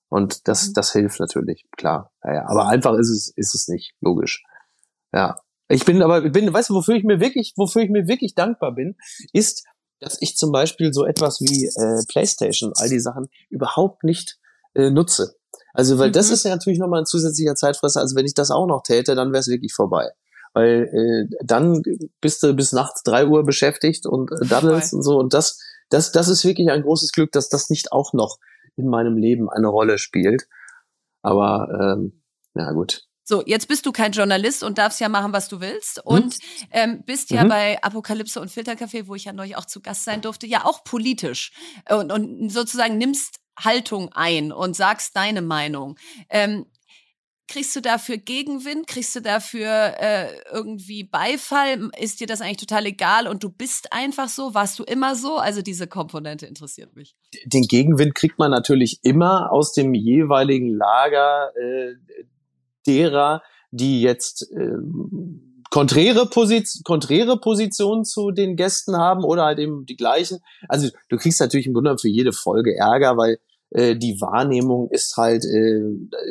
[0.09, 0.73] Und das, mhm.
[0.75, 2.13] das hilft natürlich, klar.
[2.23, 2.49] Ja, ja.
[2.49, 4.45] Aber einfach ist es, ist es nicht, logisch.
[5.13, 5.41] Ja.
[5.69, 8.35] Ich bin aber, ich bin, weißt du, wofür ich mir wirklich, wofür ich mir wirklich
[8.35, 8.97] dankbar bin,
[9.33, 9.65] ist,
[10.01, 14.39] dass ich zum Beispiel so etwas wie äh, PlayStation, all die Sachen überhaupt nicht
[14.75, 15.37] äh, nutze.
[15.73, 16.13] Also, weil mhm.
[16.13, 18.01] das ist ja natürlich nochmal ein zusätzlicher Zeitfresser.
[18.01, 20.11] Also, wenn ich das auch noch täte, dann wäre es wirklich vorbei.
[20.55, 21.83] Weil äh, dann
[22.21, 25.19] bist du bis nachts drei Uhr beschäftigt und äh, daddelst und so.
[25.19, 28.39] Und das, das, das ist wirklich ein großes Glück, dass das nicht auch noch
[28.77, 30.47] in meinem Leben eine Rolle spielt.
[31.23, 32.23] Aber ähm,
[32.55, 33.07] ja gut.
[33.25, 35.99] So, jetzt bist du kein Journalist und darfst ja machen, was du willst.
[35.99, 36.03] Hm?
[36.05, 36.39] Und
[36.71, 37.49] ähm, bist ja mhm.
[37.49, 40.85] bei Apokalypse und Filterkaffee, wo ich ja neulich auch zu Gast sein durfte, ja auch
[40.85, 41.53] politisch.
[41.89, 45.97] Und, und sozusagen nimmst Haltung ein und sagst deine Meinung.
[46.31, 46.67] Ähm,
[47.53, 48.87] kriegst du dafür Gegenwind?
[48.87, 51.91] Kriegst du dafür äh, irgendwie Beifall?
[51.99, 54.55] Ist dir das eigentlich total egal und du bist einfach so?
[54.55, 55.37] Warst du immer so?
[55.37, 57.15] Also diese Komponente interessiert mich.
[57.45, 61.95] Den Gegenwind kriegt man natürlich immer aus dem jeweiligen Lager äh,
[62.87, 64.71] derer, die jetzt äh,
[65.71, 70.39] konträre, Position, konträre Positionen zu den Gästen haben oder halt eben die gleichen.
[70.69, 73.39] Also du kriegst natürlich im Grunde für jede Folge Ärger, weil
[73.75, 75.81] äh, die Wahrnehmung ist halt äh,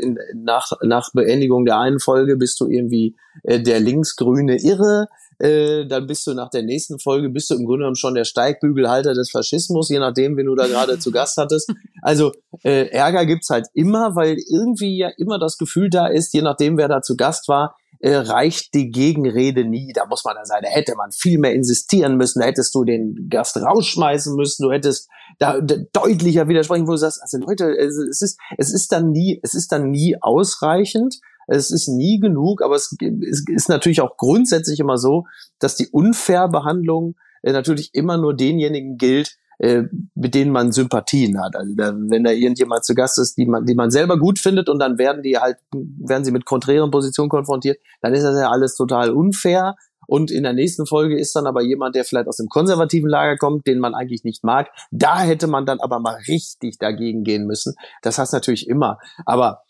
[0.01, 5.08] in, nach, nach Beendigung der einen Folge bist du irgendwie äh, der linksgrüne Irre,
[5.39, 8.25] äh, dann bist du nach der nächsten Folge, bist du im Grunde genommen schon der
[8.25, 11.71] Steigbügelhalter des Faschismus, je nachdem, wen du da gerade zu Gast hattest.
[12.04, 12.32] Also
[12.63, 16.77] äh, Ärger gibt's halt immer, weil irgendwie ja immer das Gefühl da ist, je nachdem,
[16.77, 19.94] wer da zu Gast war, äh, reicht die Gegenrede nie.
[19.94, 22.84] Da muss man dann sagen, da hätte man viel mehr insistieren müssen, da hättest du
[22.84, 25.08] den Gast rausschmeißen müssen, du hättest
[25.40, 29.12] da, da deutlicher widersprechen, wo du sagst, also Leute, es, es ist, es ist dann
[29.12, 31.20] nie, es ist dann nie ausreichend.
[31.48, 35.26] Es ist nie genug, aber es, es ist natürlich auch grundsätzlich immer so,
[35.60, 39.84] dass die Unfairbehandlung äh, natürlich immer nur denjenigen gilt, äh,
[40.15, 41.56] mit denen man Sympathien hat.
[41.56, 44.69] Also da, wenn da irgendjemand zu Gast ist, die man, die man selber gut findet
[44.69, 48.50] und dann werden die halt, werden sie mit konträren Positionen konfrontiert, dann ist das ja
[48.50, 49.76] alles total unfair.
[50.08, 53.38] Und in der nächsten Folge ist dann aber jemand, der vielleicht aus dem konservativen Lager
[53.38, 54.67] kommt, den man eigentlich nicht mag.
[54.89, 57.76] Da hätte man dann aber mal richtig dagegen gehen müssen.
[58.02, 58.97] Das heißt natürlich immer.
[59.28, 59.62] Aber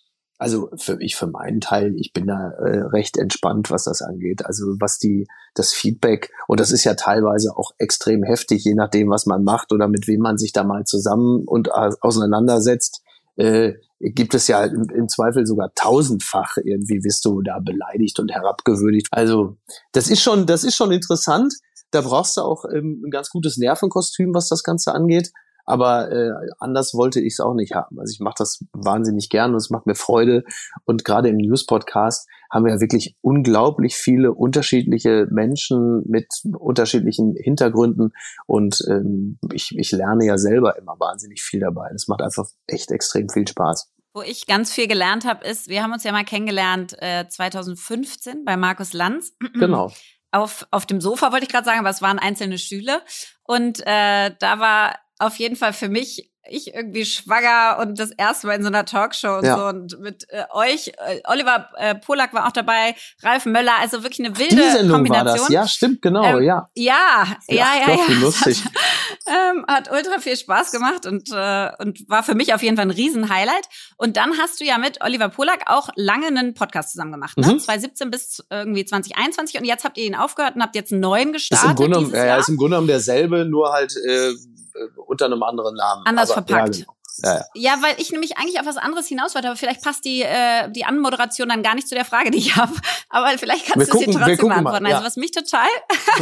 [0.41, 4.43] also für ich, für meinen Teil, ich bin da äh, recht entspannt, was das angeht.
[4.43, 9.11] Also was die, das Feedback, und das ist ja teilweise auch extrem heftig, je nachdem,
[9.11, 13.03] was man macht oder mit wem man sich da mal zusammen und äh, auseinandersetzt,
[13.35, 18.31] äh, gibt es ja im, im, Zweifel sogar tausendfach irgendwie wirst du da beleidigt und
[18.31, 19.09] herabgewürdigt.
[19.11, 19.57] Also
[19.91, 21.53] das ist schon, das ist schon interessant.
[21.91, 25.31] Da brauchst du auch ähm, ein ganz gutes Nervenkostüm, was das Ganze angeht.
[25.65, 27.99] Aber äh, anders wollte ich es auch nicht haben.
[27.99, 30.43] Also ich mache das wahnsinnig gern und es macht mir Freude.
[30.85, 38.13] Und gerade im News-Podcast haben wir ja wirklich unglaublich viele unterschiedliche Menschen mit unterschiedlichen Hintergründen.
[38.45, 41.89] Und ähm, ich, ich lerne ja selber immer wahnsinnig viel dabei.
[41.95, 43.89] Es macht einfach echt extrem viel Spaß.
[44.13, 48.43] Wo ich ganz viel gelernt habe, ist, wir haben uns ja mal kennengelernt äh, 2015
[48.43, 49.33] bei Markus Lanz.
[49.53, 49.91] Genau.
[50.33, 53.01] Auf, auf dem Sofa wollte ich gerade sagen, aber es waren einzelne Stühle.
[53.43, 58.47] Und äh, da war auf jeden Fall für mich ich irgendwie schwanger und das erste
[58.47, 59.57] Mal in so einer Talkshow und Ja.
[59.57, 64.01] so und mit äh, euch, äh, Oliver äh, Polak war auch dabei, Ralf Möller, also
[64.03, 65.37] wirklich eine wilde Die Sendung war Kombination.
[65.45, 65.49] das.
[65.49, 66.67] Ja, stimmt, genau, Ähm, ja.
[66.73, 68.15] Ja, ja, ja, Gott, ja.
[68.15, 68.63] lustig.
[69.27, 72.87] ähm, hat ultra viel Spaß gemacht und, äh, und war für mich auf jeden Fall
[72.87, 73.67] ein Riesen-Highlight.
[73.97, 77.53] Und dann hast du ja mit Oliver Polak auch lange einen Podcast zusammen gemacht, ne?
[77.53, 77.59] Mhm.
[77.59, 81.35] 2017 bis irgendwie 2021 und jetzt habt ihr ihn aufgehört und habt jetzt einen neuen
[81.35, 82.39] Ist gestartet im Grunde, dieses ja, ja, Jahr.
[82.39, 84.31] ist im Grunde genommen derselbe, nur halt äh,
[84.95, 86.05] unter einem anderen Namen.
[86.05, 86.75] Anders Aber, verpackt.
[86.77, 86.95] Ja, genau.
[87.23, 87.45] ja, ja.
[87.53, 90.69] Ja, weil ich nämlich eigentlich auf was anderes hinaus wollte, aber vielleicht passt die, äh,
[90.71, 92.73] die Anmoderation dann gar nicht zu der Frage, die ich habe.
[93.09, 94.85] Aber vielleicht kannst du sie trotzdem beantworten.
[94.85, 94.95] ja.
[94.95, 95.67] Also was mich total,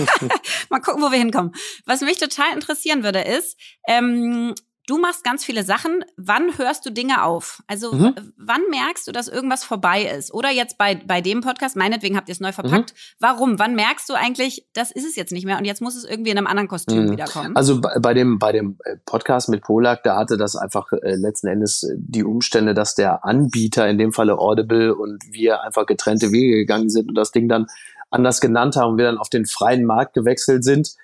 [0.70, 1.54] mal gucken, wo wir hinkommen.
[1.86, 4.56] Was mich total interessieren würde, ist, ähm,
[4.90, 6.04] du machst ganz viele Sachen.
[6.18, 7.62] Wann hörst du Dinge auf?
[7.68, 8.16] Also Mhm.
[8.38, 10.34] wann merkst du, dass irgendwas vorbei ist?
[10.34, 12.54] Oder jetzt bei, bei dem Podcast, meinetwegen habt ihr es neu Mhm.
[12.54, 12.94] verpackt.
[13.20, 13.60] Warum?
[13.60, 16.32] Wann merkst du eigentlich, das ist es jetzt nicht mehr und jetzt muss es irgendwie
[16.32, 17.12] in einem anderen Kostüm Mhm.
[17.12, 17.56] wiederkommen?
[17.56, 21.16] Also bei, bei dem bei dem äh, Podcast mit Polak, da hatte das einfach äh,
[21.16, 25.86] letzten Endes äh, die Umstände, dass der Anbieter, in dem Falle Audible und wir einfach
[25.86, 27.68] getrennte Wege gegangen sind und das Ding dann
[28.10, 30.96] anders genannt haben und wir dann auf den freien Markt gewechselt sind.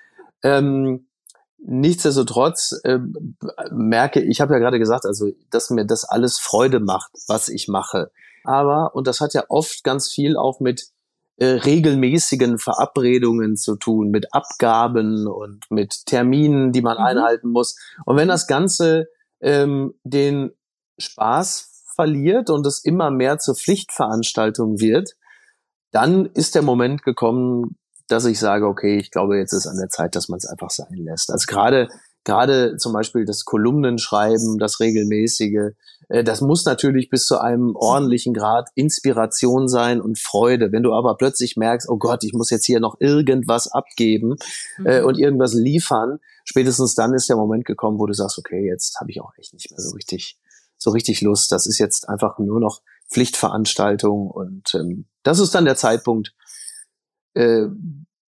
[0.42, 1.06] Ähm,
[1.58, 2.98] nichtsdestotrotz äh,
[3.70, 7.68] merke ich, habe ja gerade gesagt, also dass mir das alles Freude macht, was ich
[7.68, 8.10] mache.
[8.44, 10.88] Aber und das hat ja oft ganz viel auch mit
[11.38, 17.04] äh, regelmäßigen Verabredungen zu tun, mit Abgaben und mit Terminen, die man Mhm.
[17.04, 17.76] einhalten muss.
[18.06, 19.08] Und wenn das Ganze
[19.40, 20.52] ähm, den
[20.98, 25.16] Spaß verliert und es immer mehr zur Pflichtveranstaltung wird,
[25.90, 27.76] dann ist der Moment gekommen,
[28.08, 30.70] dass ich sage, okay, ich glaube, jetzt ist an der Zeit, dass man es einfach
[30.70, 31.30] sein lässt.
[31.30, 31.88] Also gerade
[32.26, 35.74] gerade zum Beispiel das Kolumnenschreiben, das regelmäßige,
[36.08, 40.72] äh, das muss natürlich bis zu einem ordentlichen Grad Inspiration sein und Freude.
[40.72, 44.36] Wenn du aber plötzlich merkst, oh Gott, ich muss jetzt hier noch irgendwas abgeben
[44.84, 45.06] äh, Mhm.
[45.06, 49.10] und irgendwas liefern, spätestens dann ist der Moment gekommen, wo du sagst, okay, jetzt habe
[49.12, 50.36] ich auch echt nicht mehr so richtig,
[50.78, 51.52] so richtig Lust.
[51.52, 56.32] Das ist jetzt einfach nur noch Pflichtveranstaltung und ähm, das ist dann der Zeitpunkt,
[57.36, 57.68] äh,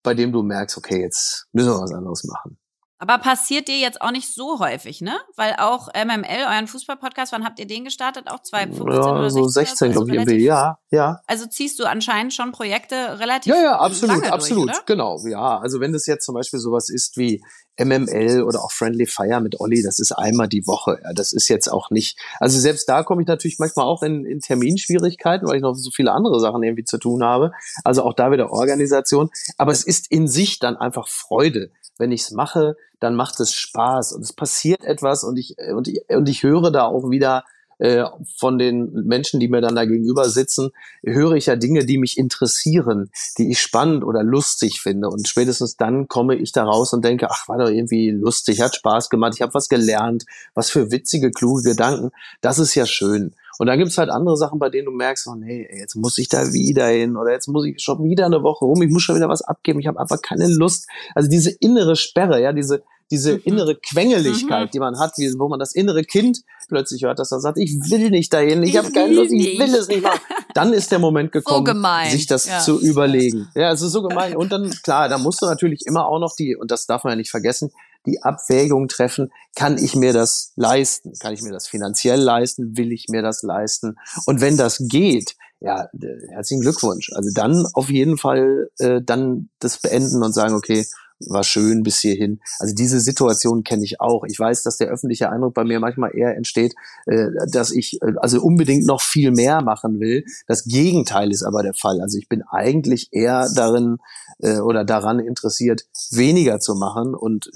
[0.02, 2.58] bei dem du merkst, okay, jetzt müssen wir was anderes machen.
[3.00, 5.16] Aber passiert dir jetzt auch nicht so häufig, ne?
[5.36, 8.28] Weil auch MML, euren Fußball-Podcast, wann habt ihr den gestartet?
[8.28, 9.92] Auch 2015 ja, oder so 16?
[9.92, 10.44] 16, glaube ich, also irgendwie.
[10.44, 11.20] Ja, ja.
[11.28, 15.58] Also ziehst du anscheinend schon Projekte relativ Ja, ja, absolut, absolut, durch, genau, ja.
[15.58, 17.40] Also wenn das jetzt zum Beispiel sowas ist wie
[17.78, 20.98] MML oder auch Friendly Fire mit Olli, das ist einmal die Woche.
[21.04, 22.18] Ja, das ist jetzt auch nicht.
[22.40, 25.90] Also selbst da komme ich natürlich manchmal auch in, in Terminschwierigkeiten, weil ich noch so
[25.94, 27.52] viele andere Sachen irgendwie zu tun habe.
[27.84, 29.30] Also auch da wieder Organisation.
[29.56, 31.70] Aber es ist in sich dann einfach Freude.
[31.98, 35.88] Wenn ich es mache, dann macht es Spaß und es passiert etwas und ich und
[35.88, 37.44] ich, und ich höre da auch wieder
[37.78, 38.04] äh,
[38.36, 40.70] von den Menschen, die mir dann da gegenüber sitzen,
[41.04, 45.08] höre ich ja Dinge, die mich interessieren, die ich spannend oder lustig finde.
[45.08, 48.74] Und spätestens dann komme ich da raus und denke, ach, war doch irgendwie lustig, hat
[48.74, 52.10] Spaß gemacht, ich habe was gelernt, was für witzige, kluge Gedanken.
[52.40, 53.34] Das ist ja schön.
[53.58, 56.28] Und dann gibt's halt andere Sachen, bei denen du merkst, oh nee, jetzt muss ich
[56.28, 59.16] da wieder hin oder jetzt muss ich schon wieder eine Woche rum, ich muss schon
[59.16, 60.86] wieder was abgeben, ich habe einfach keine Lust.
[61.14, 63.40] Also diese innere Sperre, ja, diese diese Mhm.
[63.44, 64.70] innere Quengeligkeit, Mhm.
[64.70, 67.70] die man hat, wie, wo man das innere Kind plötzlich hört, dass er sagt, ich
[67.90, 70.20] will nicht dahin, ich, Ich habe keine Lust, ich will es nicht machen.
[70.52, 72.10] Dann ist der Moment gekommen, gemein.
[72.10, 72.58] sich das Ja.
[72.60, 73.48] zu überlegen.
[73.54, 74.36] Ja, es ist so gemein.
[74.36, 77.12] Und dann, klar, da musst du natürlich immer auch noch die, und das darf man
[77.12, 77.70] ja nicht vergessen,
[78.08, 81.12] die Abwägung treffen, kann ich mir das leisten?
[81.20, 82.76] Kann ich mir das finanziell leisten?
[82.76, 83.96] Will ich mir das leisten?
[84.26, 87.10] Und wenn das geht, ja, äh, herzlichen Glückwunsch.
[87.14, 90.86] Also dann auf jeden Fall äh, dann das beenden und sagen, okay,
[91.26, 92.40] war schön bis hierhin.
[92.58, 94.24] Also diese Situation kenne ich auch.
[94.26, 96.74] Ich weiß, dass der öffentliche Eindruck bei mir manchmal eher entsteht,
[97.06, 100.24] äh, dass ich äh, also unbedingt noch viel mehr machen will.
[100.46, 102.00] Das Gegenteil ist aber der Fall.
[102.00, 103.98] Also ich bin eigentlich eher darin
[104.40, 107.50] äh, oder daran interessiert, weniger zu machen und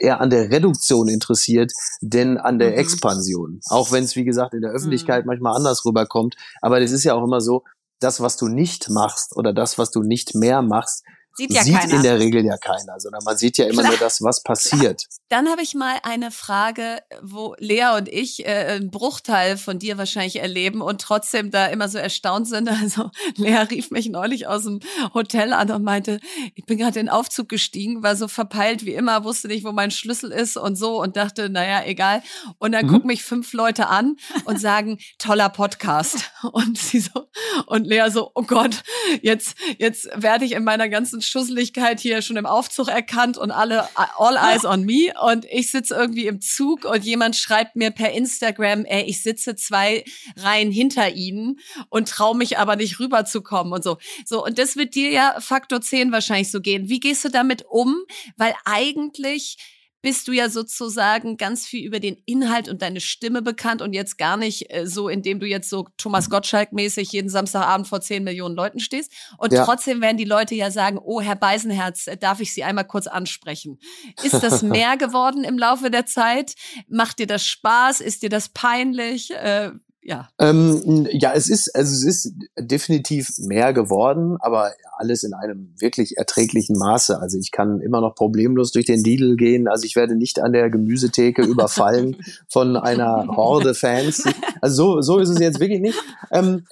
[0.00, 2.78] eher an der Reduktion interessiert, denn an der Mhm.
[2.78, 3.60] Expansion.
[3.68, 5.28] Auch wenn es, wie gesagt, in der Öffentlichkeit Mhm.
[5.28, 6.36] manchmal anders rüberkommt.
[6.62, 7.64] Aber das ist ja auch immer so,
[8.00, 11.04] das, was du nicht machst oder das, was du nicht mehr machst,
[11.36, 11.94] Sieht ja sieht keiner.
[11.94, 13.92] in der Regel ja keiner, sondern man sieht ja immer Klar.
[13.92, 15.04] nur das, was passiert.
[15.28, 19.98] Dann habe ich mal eine Frage, wo Lea und ich äh, einen Bruchteil von dir
[19.98, 22.68] wahrscheinlich erleben und trotzdem da immer so erstaunt sind.
[22.84, 24.80] Also Lea rief mich neulich aus dem
[25.14, 26.20] Hotel an und meinte,
[26.54, 29.72] ich bin gerade in den Aufzug gestiegen, war so verpeilt wie immer, wusste nicht, wo
[29.72, 32.22] mein Schlüssel ist und so und dachte, naja, egal.
[32.58, 32.90] Und dann Mhm.
[32.90, 36.30] gucken mich fünf Leute an und sagen, toller Podcast.
[36.52, 37.28] Und sie so,
[37.66, 38.82] und Lea so, oh Gott,
[39.22, 43.88] jetzt, jetzt werde ich in meiner ganzen Schusseligkeit hier schon im Aufzug erkannt und alle
[43.94, 45.12] all eyes on me.
[45.22, 49.56] Und ich sitze irgendwie im Zug und jemand schreibt mir per Instagram, ey, ich sitze
[49.56, 50.04] zwei
[50.36, 51.58] Reihen hinter ihnen
[51.88, 53.98] und traue mich aber nicht rüberzukommen und so.
[54.24, 56.88] So, und das wird dir ja Faktor 10 wahrscheinlich so gehen.
[56.88, 58.04] Wie gehst du damit um?
[58.36, 59.58] Weil eigentlich
[60.04, 64.18] bist du ja sozusagen ganz viel über den Inhalt und deine Stimme bekannt und jetzt
[64.18, 68.54] gar nicht äh, so, indem du jetzt so Thomas Gottschalk-mäßig jeden Samstagabend vor 10 Millionen
[68.54, 69.10] Leuten stehst.
[69.38, 69.64] Und Ja.
[69.64, 73.06] trotzdem werden die Leute ja sagen, oh, Herr Beisenherz, äh, darf ich Sie einmal kurz
[73.06, 73.78] ansprechen?
[74.22, 76.52] Ist das mehr geworden im Laufe der Zeit?
[76.86, 78.02] Macht dir das Spaß?
[78.02, 79.30] Ist dir das peinlich?
[79.30, 79.70] Äh,
[80.04, 80.28] ja.
[80.38, 86.18] Ähm, ja, es ist, also es ist definitiv mehr geworden, aber alles in einem wirklich
[86.18, 87.18] erträglichen Maße.
[87.18, 89.66] Also ich kann immer noch problemlos durch den Lidl gehen.
[89.66, 94.24] Also ich werde nicht an der Gemüsetheke überfallen von einer Horde Fans.
[94.60, 95.98] Also so, so ist es jetzt wirklich nicht.
[96.30, 96.66] Ähm,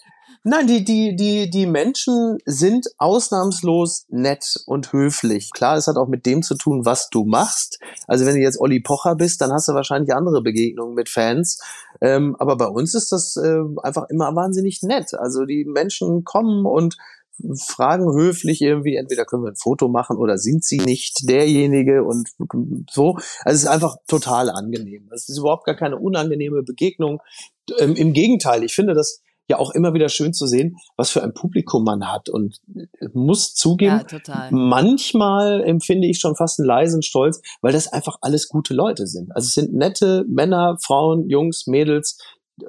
[0.45, 5.51] Nein, die, die, die, die Menschen sind ausnahmslos nett und höflich.
[5.53, 7.79] Klar, es hat auch mit dem zu tun, was du machst.
[8.09, 11.63] Also wenn du jetzt Olli Pocher bist, dann hast du wahrscheinlich andere Begegnungen mit Fans.
[12.01, 15.15] Ähm, aber bei uns ist das äh, einfach immer wahnsinnig nett.
[15.15, 16.97] Also die Menschen kommen und
[17.57, 22.29] fragen höflich irgendwie, entweder können wir ein Foto machen oder sind sie nicht derjenige und
[22.91, 23.15] so.
[23.45, 25.09] Also es ist einfach total angenehm.
[25.13, 27.21] Es ist überhaupt gar keine unangenehme Begegnung.
[27.79, 31.23] Ähm, Im Gegenteil, ich finde das ja auch immer wieder schön zu sehen, was für
[31.23, 32.61] ein Publikum man hat und
[33.15, 34.51] muss zugeben, Ja, total.
[34.51, 39.35] manchmal empfinde ich schon fast einen leisen Stolz, weil das einfach alles gute Leute sind.
[39.35, 42.19] Also es sind nette Männer, Frauen, Jungs, Mädels,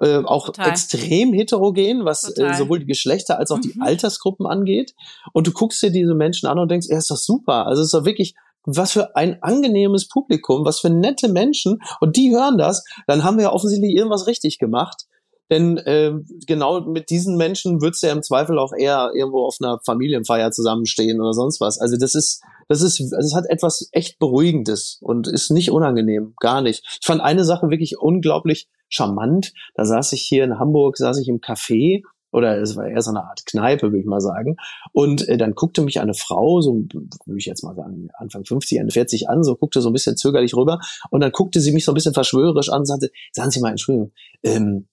[0.01, 0.69] äh, auch Total.
[0.69, 3.81] extrem heterogen, was äh, sowohl die Geschlechter als auch die Mhm.
[3.81, 4.93] Altersgruppen angeht.
[5.33, 7.67] Und du guckst dir diese Menschen an und denkst, ja, ist doch super.
[7.67, 11.79] Also es ist doch wirklich was für ein angenehmes Publikum, was für nette Menschen.
[11.99, 15.05] Und die hören das, dann haben wir ja offensichtlich irgendwas richtig gemacht.
[15.53, 16.13] Denn äh,
[16.47, 20.49] genau mit diesen Menschen würdest du ja im Zweifel auch eher irgendwo auf einer Familienfeier
[20.49, 21.77] zusammenstehen oder sonst was.
[21.77, 26.33] Also das ist, das ist, also es hat etwas echt Beruhigendes und ist nicht unangenehm,
[26.39, 26.83] gar nicht.
[26.99, 29.53] Ich fand eine Sache wirklich unglaublich charmant.
[29.75, 33.11] Da saß ich hier in Hamburg, saß ich im Café oder es war eher so
[33.11, 34.55] eine Art Kneipe, würde ich mal sagen.
[34.91, 38.79] Und äh, dann guckte mich eine Frau, so würde ich jetzt mal sagen, Anfang 50,
[38.79, 40.79] Ende 40 an, so guckte so ein bisschen zögerlich rüber
[41.11, 43.69] und dann guckte sie mich so ein bisschen verschwörerisch an und sagte, sagen Sie mal,
[43.69, 44.87] Entschuldigung, ähm,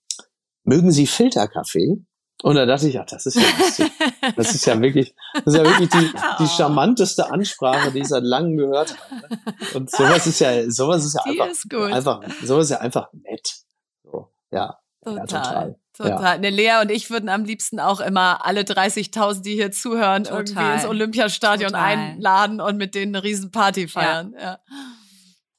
[0.64, 2.04] mögen Sie Filterkaffee?
[2.42, 3.92] Und da dachte ich, ja, das ist ja lustig.
[4.36, 8.24] Das ist ja wirklich, das ist ja wirklich die, die charmanteste Ansprache, die ich seit
[8.24, 9.38] langem gehört habe.
[9.74, 13.08] Und sowas ist ja, sowas ist ja Die einfach, ist einfach, sowas ist ja einfach
[13.12, 13.56] nett.
[14.04, 14.78] So, ja.
[15.04, 15.26] Total.
[15.26, 15.76] total.
[15.92, 16.38] Total.
[16.38, 20.38] Ne, Lea und ich würden am liebsten auch immer alle 30.000, die hier zuhören, Total.
[20.38, 21.84] irgendwie ins Olympiastadion Total.
[21.84, 24.34] einladen und mit denen eine Riesenparty feiern.
[24.40, 24.58] Ja.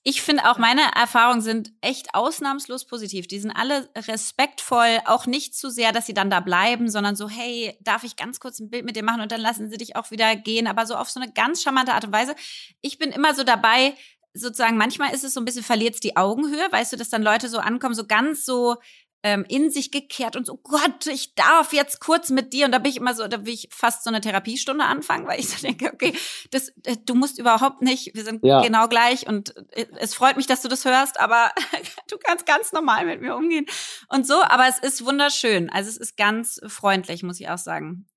[0.03, 3.27] Ich finde auch, meine Erfahrungen sind echt ausnahmslos positiv.
[3.27, 7.29] Die sind alle respektvoll, auch nicht zu sehr, dass sie dann da bleiben, sondern so,
[7.29, 9.95] hey, darf ich ganz kurz ein Bild mit dir machen und dann lassen sie dich
[9.95, 12.35] auch wieder gehen, aber so auf so eine ganz charmante Art und Weise.
[12.81, 13.95] Ich bin immer so dabei,
[14.33, 17.49] sozusagen, manchmal ist es so ein bisschen, verliert die Augenhöhe, weißt du, dass dann Leute
[17.49, 18.77] so ankommen, so ganz so
[19.23, 22.65] ähm, in sich gekehrt und so, Gott, ich darf jetzt kurz mit dir.
[22.65, 25.39] Und da bin ich immer so, da will ich fast so eine Therapiestunde anfangen, weil
[25.39, 26.13] ich so denke, okay,
[26.51, 28.61] das, äh, du musst überhaupt nicht, wir sind Ja.
[28.61, 31.51] genau gleich und äh, es freut mich, dass du das hörst, aber
[32.09, 33.65] du kannst ganz normal mit mir umgehen
[34.09, 34.41] und so.
[34.41, 35.69] Aber es ist wunderschön.
[35.69, 38.07] Also es ist ganz freundlich, muss ich auch sagen.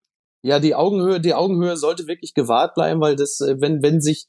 [0.43, 4.27] Ja, die Augenhöhe, die Augenhöhe sollte wirklich gewahrt bleiben, weil das, äh, wenn, wenn sich,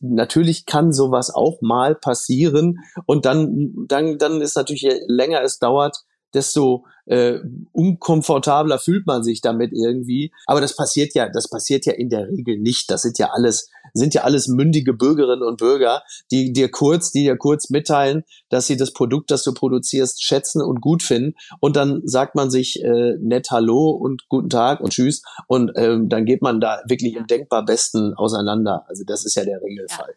[0.00, 5.58] natürlich kann sowas auch mal passieren und dann, dann, dann ist natürlich, je länger es
[5.58, 7.40] dauert, desto äh,
[7.72, 10.32] unkomfortabler fühlt man sich damit irgendwie.
[10.46, 12.90] Aber das passiert ja, das passiert ja in der Regel nicht.
[12.90, 17.24] Das sind ja alles, sind ja alles mündige Bürgerinnen und Bürger, die dir kurz, die
[17.24, 21.34] dir kurz mitteilen, dass sie das Produkt, das du produzierst, schätzen und gut finden.
[21.58, 25.22] Und dann sagt man sich äh, nett Hallo und guten Tag und Tschüss.
[25.48, 28.84] Und ähm, dann geht man da wirklich im denkbar Besten auseinander.
[28.88, 30.14] Also das ist ja der Regelfall.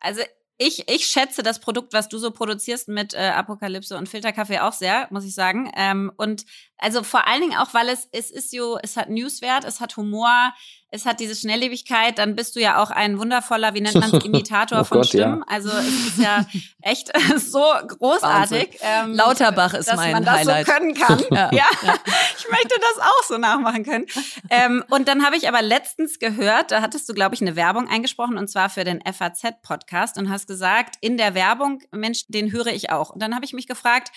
[0.00, 0.22] Also
[0.58, 4.72] ich, ich schätze das Produkt, was du so produzierst mit äh, Apokalypse und Filterkaffee auch
[4.72, 5.70] sehr, muss ich sagen.
[5.76, 6.44] Ähm, und
[6.78, 9.96] also vor allen Dingen auch, weil es, es ist so, es hat Newswert, es hat
[9.96, 10.52] Humor,
[10.90, 14.24] es hat diese Schnelllebigkeit, dann bist du ja auch ein wundervoller, wie nennt man es,
[14.24, 15.42] Imitator Oh von Gott, Stimmen.
[15.46, 16.46] Also es ist ja
[16.80, 18.78] echt so großartig.
[18.80, 20.66] Ähm, Lauterbach ist dass mein man das Highlight.
[20.66, 21.22] so können kann.
[21.30, 21.50] Ja.
[21.52, 21.66] ja.
[21.82, 24.06] ich möchte das auch so nachmachen können.
[24.48, 27.88] Ähm, und dann habe ich aber letztens gehört, da hattest du, glaube ich, eine Werbung
[27.88, 32.68] eingesprochen und zwar für den FAZ-Podcast und hast gesagt, in der Werbung, Mensch, den höre
[32.68, 33.10] ich auch.
[33.10, 34.10] Und dann habe ich mich gefragt,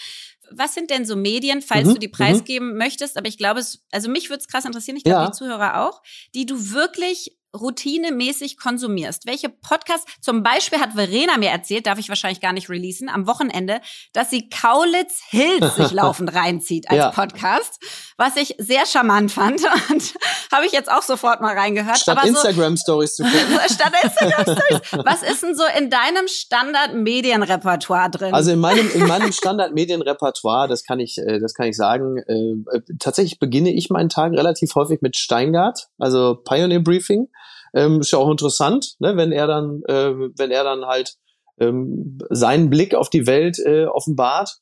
[0.53, 3.83] was sind denn so Medien, falls Mhm, du die preisgeben möchtest, aber ich glaube, es,
[3.91, 5.25] also mich würde es krass interessieren, ich glaube, Ja.
[5.27, 6.01] die Zuhörer auch,
[6.35, 9.25] die du wirklich routinemäßig konsumierst.
[9.25, 13.27] Welche Podcasts, zum Beispiel hat Verena mir erzählt, darf ich wahrscheinlich gar nicht releasen, am
[13.27, 13.81] Wochenende,
[14.13, 17.11] dass sie Kaulitz Hills sich laufend reinzieht als Ja.
[17.11, 17.79] Podcast,
[18.17, 20.13] was ich sehr charmant fand und
[20.51, 21.99] habe ich jetzt auch sofort mal reingehört.
[21.99, 23.59] Statt so, Instagram-Stories zu gucken.
[23.69, 25.05] statt Instagram Stories.
[25.05, 28.33] Was ist denn so in deinem Standard-Medienrepertoire drin?
[28.33, 32.77] Also in meinem, in meinem Standard-Medienrepertoire, das kann ich, äh, das kann ich sagen, äh,
[32.77, 37.27] äh, tatsächlich beginne ich meinen Tag relativ häufig mit Steingart, also Pioneer Briefing.
[37.73, 41.15] Ähm, ist ja auch interessant, ne, wenn er dann, äh, wenn er dann halt
[41.59, 44.57] ähm, seinen Blick auf die Welt äh, offenbart.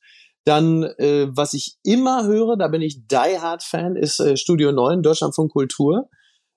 [0.45, 4.71] Dann, äh, was ich immer höre, da bin ich Die Hard Fan, ist äh, Studio
[4.71, 6.09] 9, Deutschland von Kultur.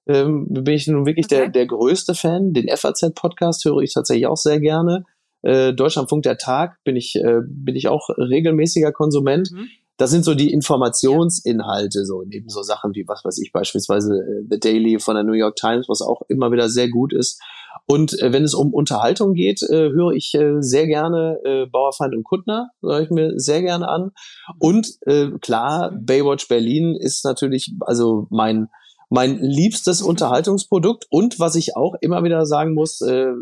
[0.06, 1.36] Ähm, bin ich nun wirklich okay.
[1.36, 2.52] der, der größte Fan.
[2.52, 5.04] Den FAZ-Podcast höre ich tatsächlich auch sehr gerne.
[5.42, 9.50] Äh, Deutschlandfunk der Tag bin ich, äh, bin ich auch regelmäßiger Konsument.
[9.52, 9.68] Mhm.
[9.96, 14.46] Das sind so die Informationsinhalte, so neben so Sachen wie, was weiß ich, beispielsweise äh,
[14.50, 17.40] The Daily von der New York Times, was auch immer wieder sehr gut ist.
[17.86, 22.14] Und äh, wenn es um Unterhaltung geht, äh, höre ich äh, sehr gerne äh, Bauerfeind
[22.14, 24.12] und Kuttner, höre ich mir sehr gerne an.
[24.58, 25.92] Und äh, klar.
[25.92, 28.68] Baywatch Berlin ist natürlich also mein
[29.12, 33.32] mein liebstes Unterhaltungsprodukt und was ich auch immer wieder sagen muss, äh,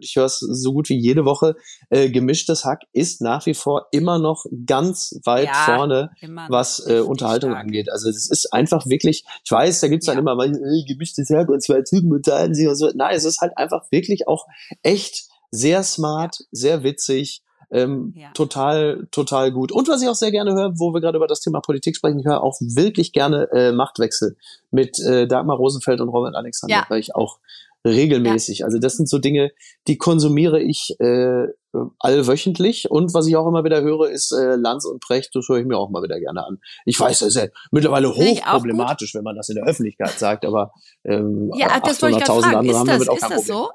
[0.00, 1.54] ich höre es so gut wie jede Woche,
[1.90, 6.10] äh, gemischtes Hack ist nach wie vor immer noch ganz weit ja, vorne,
[6.48, 7.62] was äh, Unterhaltung stark.
[7.62, 7.92] angeht.
[7.92, 10.14] Also es ist einfach wirklich, ich weiß, da gibt's ja.
[10.14, 12.90] dann immer mal äh, gemischtes Hack und zwei Typen unterhalten sich und so.
[12.94, 14.46] Nein, es ist halt einfach wirklich auch
[14.82, 18.30] echt sehr smart, sehr witzig ähm, ja.
[18.34, 19.72] Total, total gut.
[19.72, 22.18] Und was ich auch sehr gerne höre, wo wir gerade über das Thema Politik sprechen,
[22.18, 24.36] ich höre auch wirklich gerne äh, Machtwechsel
[24.70, 26.86] mit äh, Dagmar Rosenfeld und Robert Alexander, ja.
[26.88, 27.38] weil ich auch
[27.84, 28.60] regelmäßig.
[28.60, 28.66] Ja.
[28.66, 29.50] Also das sind so Dinge,
[29.86, 31.46] die konsumiere ich äh,
[31.98, 32.90] allwöchentlich.
[32.90, 35.66] Und was ich auch immer wieder höre, ist äh, Lanz und Precht, das höre ich
[35.66, 36.58] mir auch mal wieder gerne an.
[36.84, 40.72] Ich weiß, das ist ja mittlerweile hochproblematisch, wenn man das in der Öffentlichkeit sagt, aber
[41.04, 43.46] ähm, ja, 800.000 andere haben damit auch kein Problem.
[43.46, 43.70] So?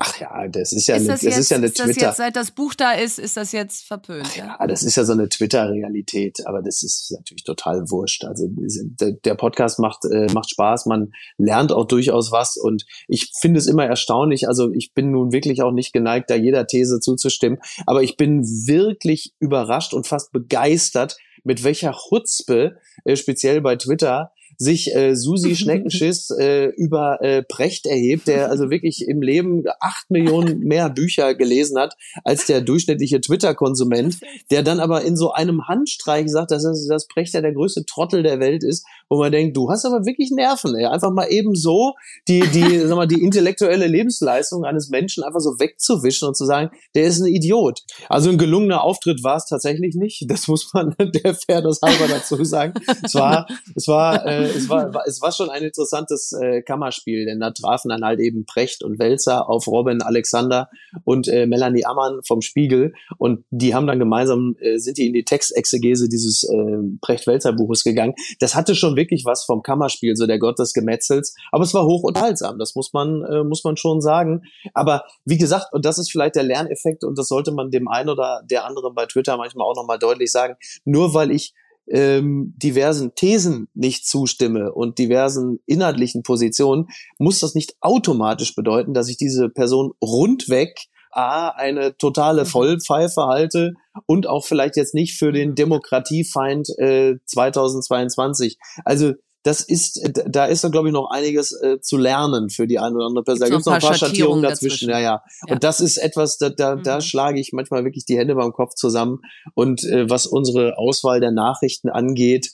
[0.00, 1.88] Ach ja, das ist ja ist eine, das, das ist ja eine ist Twitter.
[1.88, 4.28] Das jetzt, seit das Buch da ist, ist das jetzt verpönt.
[4.30, 8.24] Ach ja, das ist ja so eine Twitter-Realität, aber das ist natürlich total wurscht.
[8.24, 13.58] Also der Podcast macht äh, macht Spaß, man lernt auch durchaus was und ich finde
[13.58, 14.46] es immer erstaunlich.
[14.46, 18.44] Also ich bin nun wirklich auch nicht geneigt, da jeder These zuzustimmen, aber ich bin
[18.44, 25.56] wirklich überrascht und fast begeistert, mit welcher Chutzpe, äh, speziell bei Twitter, sich äh, Susi
[25.56, 31.34] Schneckenschiss äh, über äh, Precht erhebt, der also wirklich im Leben acht Millionen mehr Bücher
[31.34, 31.94] gelesen hat
[32.24, 34.18] als der durchschnittliche Twitter-Konsument,
[34.50, 38.22] der dann aber in so einem Handstreich sagt, dass, dass Precht ja der größte Trottel
[38.22, 40.86] der Welt ist, wo man denkt, du hast aber wirklich Nerven, ey.
[40.86, 41.94] einfach mal eben so
[42.26, 46.70] die, die, sag mal, die intellektuelle Lebensleistung eines Menschen einfach so wegzuwischen und zu sagen,
[46.94, 47.82] der ist ein Idiot.
[48.08, 50.24] Also ein gelungener Auftritt war es tatsächlich nicht.
[50.28, 52.74] Das muss man der Fairness halber dazu sagen.
[53.02, 57.40] Es war, es war äh, es, war, es war schon ein interessantes äh, Kammerspiel, denn
[57.40, 60.68] da trafen dann halt eben Precht und Welzer auf Robin Alexander
[61.04, 65.12] und äh, Melanie Ammann vom Spiegel und die haben dann gemeinsam, äh, sind die in
[65.12, 68.14] die Textexegese dieses äh, Precht-Welzer-Buches gegangen.
[68.40, 71.84] Das hatte schon wirklich was vom Kammerspiel, so der Gott des Gemetzels, aber es war
[71.84, 74.42] hoch unterhaltsam, das muss man, äh, muss man schon sagen.
[74.74, 78.08] Aber wie gesagt, und das ist vielleicht der Lerneffekt und das sollte man dem einen
[78.08, 81.54] oder der anderen bei Twitter manchmal auch nochmal deutlich sagen, nur weil ich
[81.90, 89.08] ähm, diversen Thesen nicht zustimme und diversen inhaltlichen Positionen, muss das nicht automatisch bedeuten, dass
[89.08, 90.76] ich diese Person rundweg
[91.10, 92.46] A, eine totale mhm.
[92.46, 93.72] Vollpfeife halte
[94.06, 98.58] und auch vielleicht jetzt nicht für den Demokratiefeind äh, 2022.
[98.84, 102.78] Also das ist, da ist da glaube ich noch einiges äh, zu lernen für die
[102.78, 103.40] eine oder andere Person.
[103.40, 104.88] Da gibt es noch ein paar Schattierungen dazwischen.
[104.88, 104.90] dazwischen.
[104.90, 105.52] Ja, ja, ja.
[105.52, 106.82] Und das ist etwas, da, da, mhm.
[106.82, 109.20] da schlage ich manchmal wirklich die Hände beim Kopf zusammen.
[109.54, 112.50] Und äh, was unsere Auswahl der Nachrichten angeht,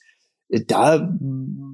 [0.48, 1.08] äh, da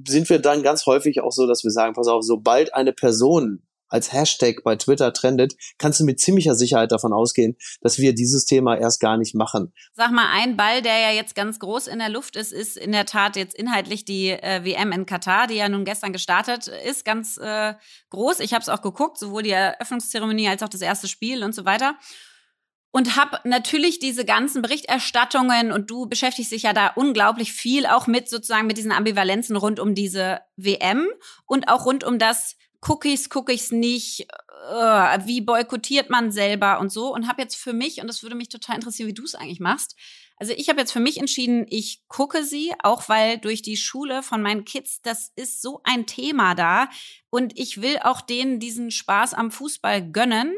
[0.07, 3.63] sind wir dann ganz häufig auch so, dass wir sagen, pass auf, sobald eine Person
[3.91, 8.45] als Hashtag bei Twitter trendet, kannst du mit ziemlicher Sicherheit davon ausgehen, dass wir dieses
[8.45, 9.73] Thema erst gar nicht machen.
[9.93, 12.91] Sag mal, ein Ball, der ja jetzt ganz groß in der Luft ist, ist in
[12.91, 17.05] der Tat jetzt inhaltlich die äh, WM in Katar, die ja nun gestern gestartet ist,
[17.05, 17.73] ganz äh,
[18.09, 18.39] groß.
[18.39, 21.65] Ich habe es auch geguckt, sowohl die Eröffnungszeremonie als auch das erste Spiel und so
[21.65, 21.95] weiter
[22.91, 28.05] und habe natürlich diese ganzen Berichterstattungen und du beschäftigst dich ja da unglaublich viel auch
[28.07, 31.07] mit sozusagen mit diesen Ambivalenzen rund um diese WM
[31.45, 32.57] und auch rund um das
[32.87, 34.27] Cookies, Cookies nicht,
[34.69, 38.35] äh, wie boykottiert man selber und so und habe jetzt für mich und das würde
[38.35, 39.95] mich total interessieren, wie du es eigentlich machst.
[40.37, 44.23] Also ich habe jetzt für mich entschieden, ich gucke sie, auch weil durch die Schule
[44.23, 46.89] von meinen Kids, das ist so ein Thema da
[47.29, 50.55] und ich will auch denen diesen Spaß am Fußball gönnen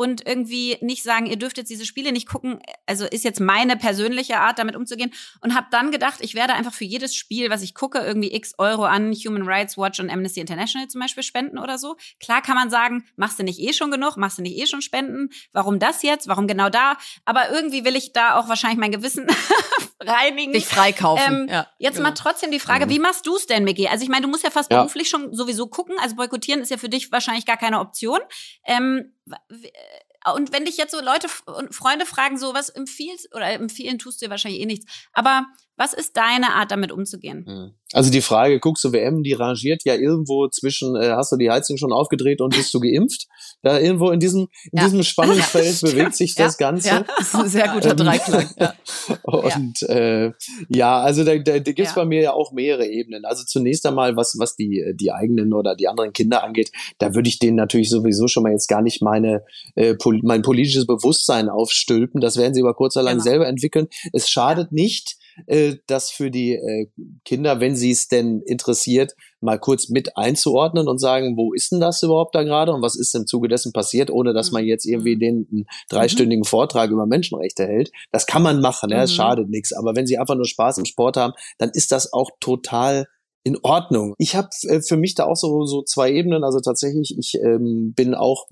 [0.00, 2.58] und irgendwie nicht sagen, ihr dürft jetzt diese Spiele nicht gucken.
[2.86, 5.12] Also ist jetzt meine persönliche Art, damit umzugehen.
[5.42, 8.54] Und habe dann gedacht, ich werde einfach für jedes Spiel, was ich gucke, irgendwie x
[8.56, 11.96] Euro an Human Rights Watch und Amnesty International zum Beispiel spenden oder so.
[12.18, 14.80] Klar kann man sagen, machst du nicht eh schon genug, machst du nicht eh schon
[14.80, 15.28] spenden?
[15.52, 16.28] Warum das jetzt?
[16.28, 16.96] Warum genau da?
[17.26, 19.26] Aber irgendwie will ich da auch wahrscheinlich mein Gewissen
[20.00, 20.52] reinigen.
[20.52, 21.42] Dich freikaufen.
[21.42, 22.08] Ähm, ja, jetzt genau.
[22.08, 22.90] mal trotzdem die Frage, mhm.
[22.90, 23.88] wie machst du es denn, Micky?
[23.88, 24.78] Also ich meine, du musst ja fast ja.
[24.78, 25.96] beruflich schon sowieso gucken.
[26.00, 28.20] Also boykottieren ist ja für dich wahrscheinlich gar keine Option.
[28.64, 33.50] Ähm, äh, und wenn dich jetzt so Leute und Freunde fragen, so was empfiehlst oder
[33.52, 34.86] empfehlen tust du dir wahrscheinlich eh nichts.
[35.12, 35.46] Aber
[35.80, 37.46] Was ist deine Art, damit umzugehen?
[37.46, 37.70] Hm.
[37.94, 41.50] Also die Frage, guckst du WM, die rangiert ja irgendwo zwischen, äh, hast du die
[41.50, 43.28] Heizung schon aufgedreht und bist du geimpft?
[43.62, 44.84] Da irgendwo in diesem, in ja.
[44.84, 46.88] diesem Spannungsfeld bewegt sich das Ganze.
[46.88, 48.50] Ja, das ist ein sehr guter ähm, Dreiklang.
[48.58, 48.74] Ja.
[49.22, 50.32] Und äh,
[50.68, 53.24] ja, also da, da, da gibt's bei mir ja auch mehrere Ebenen.
[53.24, 57.30] Also zunächst einmal, was, was die, die eigenen oder die anderen Kinder angeht, da würde
[57.30, 59.44] ich denen natürlich sowieso schon mal jetzt gar nicht meine,
[59.76, 62.20] äh, pol mein politisches Bewusstsein aufstülpen.
[62.20, 63.24] Das werden sie über kurz oder lang genau.
[63.24, 63.88] selber entwickeln.
[64.12, 65.16] Es schadet nicht,
[65.46, 66.88] äh, das für die äh,
[67.24, 71.80] Kinder, wenn sie es denn interessiert, mal kurz mit einzuordnen und sagen, wo ist denn
[71.80, 74.84] das überhaupt da gerade und was ist im Zuge dessen passiert, ohne dass man jetzt
[74.84, 75.20] irgendwie mhm.
[75.20, 76.48] den einen dreistündigen mhm.
[76.48, 77.90] Vortrag über Menschenrechte hält.
[78.12, 79.16] Das kann man machen, ja, es mhm.
[79.16, 79.72] schadet nichts.
[79.72, 83.06] Aber wenn sie einfach nur Spaß im Sport haben, dann ist das auch total
[83.42, 84.14] in Ordnung.
[84.18, 86.44] Ich habe äh, für mich da auch so, so zwei Ebenen.
[86.44, 88.46] Also tatsächlich, ich ähm, bin auch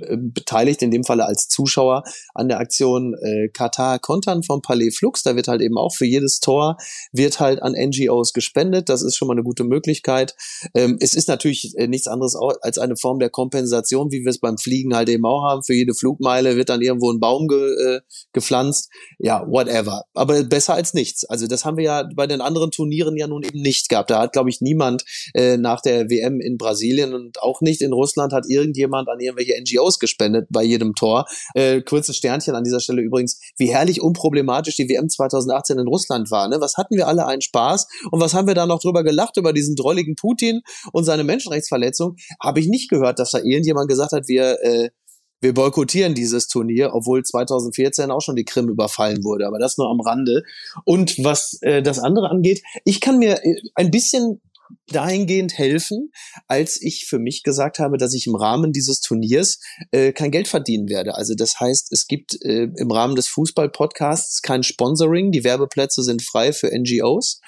[0.00, 2.02] äh, beteiligt, in dem Falle als Zuschauer
[2.34, 5.22] an der Aktion äh, Katar Kontern vom Palais Flux.
[5.22, 6.76] Da wird halt eben auch für jedes Tor
[7.12, 8.88] wird halt an NGOs gespendet.
[8.88, 10.34] Das ist schon mal eine gute Möglichkeit.
[10.74, 14.40] Ähm, es ist natürlich äh, nichts anderes als eine Form der Kompensation, wie wir es
[14.40, 15.62] beim Fliegen halt eben auch haben.
[15.62, 18.00] Für jede Flugmeile wird dann irgendwo ein Baum ge, äh,
[18.32, 18.90] gepflanzt.
[19.18, 20.04] Ja, whatever.
[20.14, 21.24] Aber besser als nichts.
[21.24, 24.10] Also das haben wir ja bei den anderen Turnieren ja nun eben nicht gehabt.
[24.10, 25.04] Da hat glaube ich, niemand
[25.34, 29.54] äh, nach der WM in Brasilien und auch nicht in Russland hat irgendjemand an irgendwelche
[29.60, 31.26] NGOs gespendet bei jedem Tor.
[31.54, 36.30] Äh, kurzes Sternchen an dieser Stelle übrigens, wie herrlich unproblematisch die WM 2018 in Russland
[36.30, 36.48] war.
[36.48, 36.60] Ne?
[36.60, 39.52] Was hatten wir alle einen Spaß und was haben wir da noch drüber gelacht über
[39.52, 40.62] diesen drolligen Putin
[40.92, 42.16] und seine Menschenrechtsverletzung?
[42.42, 44.90] Habe ich nicht gehört, dass da irgendjemand gesagt hat, wir äh,
[45.42, 49.90] wir boykottieren dieses Turnier, obwohl 2014 auch schon die Krim überfallen wurde, aber das nur
[49.90, 50.44] am Rande.
[50.84, 54.40] Und was äh, das andere angeht, ich kann mir äh, ein bisschen
[54.86, 56.12] dahingehend helfen,
[56.46, 59.58] als ich für mich gesagt habe, dass ich im Rahmen dieses Turniers
[59.90, 61.14] äh, kein Geld verdienen werde.
[61.14, 66.22] Also das heißt, es gibt äh, im Rahmen des Fußball-Podcasts kein Sponsoring, die Werbeplätze sind
[66.22, 67.40] frei für NGOs.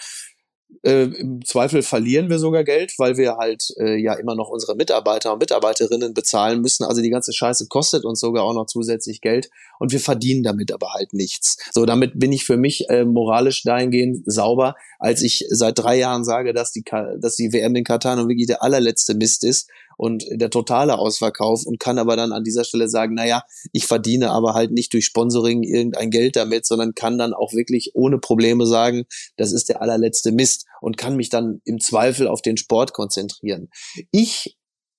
[0.84, 4.76] Äh, Im Zweifel verlieren wir sogar Geld, weil wir halt äh, ja immer noch unsere
[4.76, 6.84] Mitarbeiter und Mitarbeiterinnen bezahlen müssen.
[6.84, 10.72] Also die ganze Scheiße kostet uns sogar auch noch zusätzlich Geld und wir verdienen damit
[10.72, 11.56] aber halt nichts.
[11.72, 16.22] So, damit bin ich für mich äh, moralisch dahingehend sauber, als ich seit drei Jahren
[16.22, 16.84] sage, dass die,
[17.18, 21.64] dass die WM in Katar nun wirklich der allerletzte Mist ist und der totale Ausverkauf
[21.64, 23.42] und kann aber dann an dieser Stelle sagen, naja,
[23.72, 27.92] ich verdiene aber halt nicht durch Sponsoring irgendein Geld damit, sondern kann dann auch wirklich
[27.94, 29.04] ohne Probleme sagen,
[29.36, 33.68] das ist der allerletzte Mist und kann mich dann im Zweifel auf den Sport konzentrieren.
[34.10, 34.56] Ich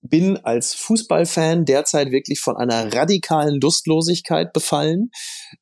[0.10, 5.10] bin als Fußballfan derzeit wirklich von einer radikalen Lustlosigkeit befallen.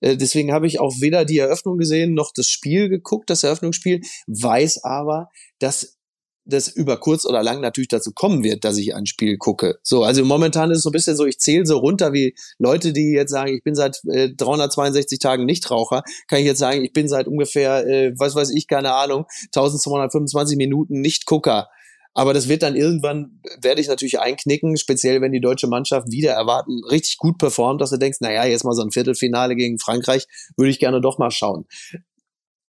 [0.02, 4.02] Äh, deswegen habe ich auch weder die Eröffnung gesehen noch das Spiel geguckt, das Eröffnungsspiel,
[4.28, 5.30] weiß aber,
[5.60, 5.98] dass
[6.46, 9.80] das über kurz oder lang natürlich dazu kommen wird, dass ich ein Spiel gucke.
[9.82, 12.94] So, also momentan ist es so ein bisschen so, ich zähle so runter wie Leute,
[12.94, 16.94] die jetzt sagen, ich bin seit äh, 362 Tagen Nichtraucher, kann ich jetzt sagen, ich
[16.94, 21.70] bin seit ungefähr, äh, was weiß ich, keine Ahnung, 1225 Minuten Nichtgucker.
[22.16, 26.34] Aber das wird dann irgendwann, werde ich natürlich einknicken, speziell wenn die deutsche Mannschaft wieder
[26.34, 30.28] erwarten, richtig gut performt, dass du denkst, naja, jetzt mal so ein Viertelfinale gegen Frankreich,
[30.56, 31.66] würde ich gerne doch mal schauen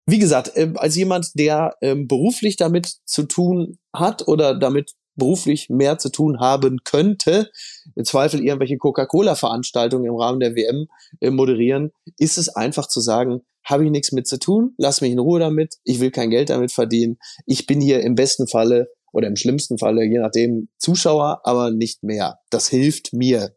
[0.05, 5.69] wie gesagt, äh, als jemand, der ähm, beruflich damit zu tun hat oder damit beruflich
[5.69, 7.51] mehr zu tun haben könnte,
[7.95, 10.87] im Zweifel irgendwelche Coca-Cola-Veranstaltungen im Rahmen der WM
[11.21, 15.11] äh, moderieren, ist es einfach zu sagen, habe ich nichts mit zu tun, lass mich
[15.11, 18.87] in Ruhe damit, ich will kein Geld damit verdienen, ich bin hier im besten Falle
[19.13, 22.39] oder im schlimmsten Falle, je nachdem, Zuschauer, aber nicht mehr.
[22.49, 23.55] Das hilft mir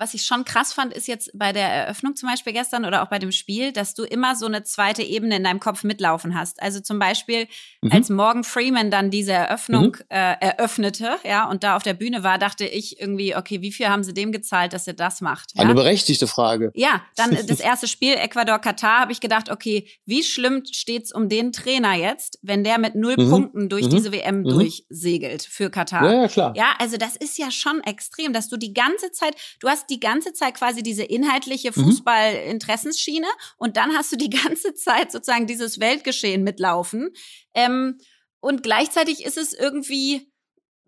[0.00, 3.08] was ich schon krass fand, ist jetzt bei der Eröffnung zum Beispiel gestern oder auch
[3.08, 6.62] bei dem Spiel, dass du immer so eine zweite Ebene in deinem Kopf mitlaufen hast.
[6.62, 7.46] Also zum Beispiel,
[7.82, 7.92] mhm.
[7.92, 10.04] als Morgan Freeman dann diese Eröffnung mhm.
[10.08, 13.88] äh, eröffnete, ja, und da auf der Bühne war, dachte ich irgendwie, okay, wie viel
[13.88, 15.52] haben sie dem gezahlt, dass er das macht?
[15.54, 15.64] Ja?
[15.64, 16.72] Eine berechtigte Frage.
[16.74, 21.52] Ja, dann das erste Spiel, Ecuador-Katar, habe ich gedacht, okay, wie schlimm steht's um den
[21.52, 23.28] Trainer jetzt, wenn der mit null mhm.
[23.28, 23.90] Punkten durch mhm.
[23.90, 24.44] diese WM mhm.
[24.44, 26.10] durchsegelt für Katar?
[26.10, 26.52] Ja, ja, klar.
[26.56, 30.00] Ja, also das ist ja schon extrem, dass du die ganze Zeit, du hast die
[30.00, 31.84] ganze Zeit quasi diese inhaltliche mhm.
[31.84, 33.26] Fußball-Interessensschiene
[33.56, 37.10] und dann hast du die ganze Zeit sozusagen dieses Weltgeschehen mitlaufen.
[37.54, 37.98] Ähm,
[38.40, 40.32] und gleichzeitig ist es irgendwie,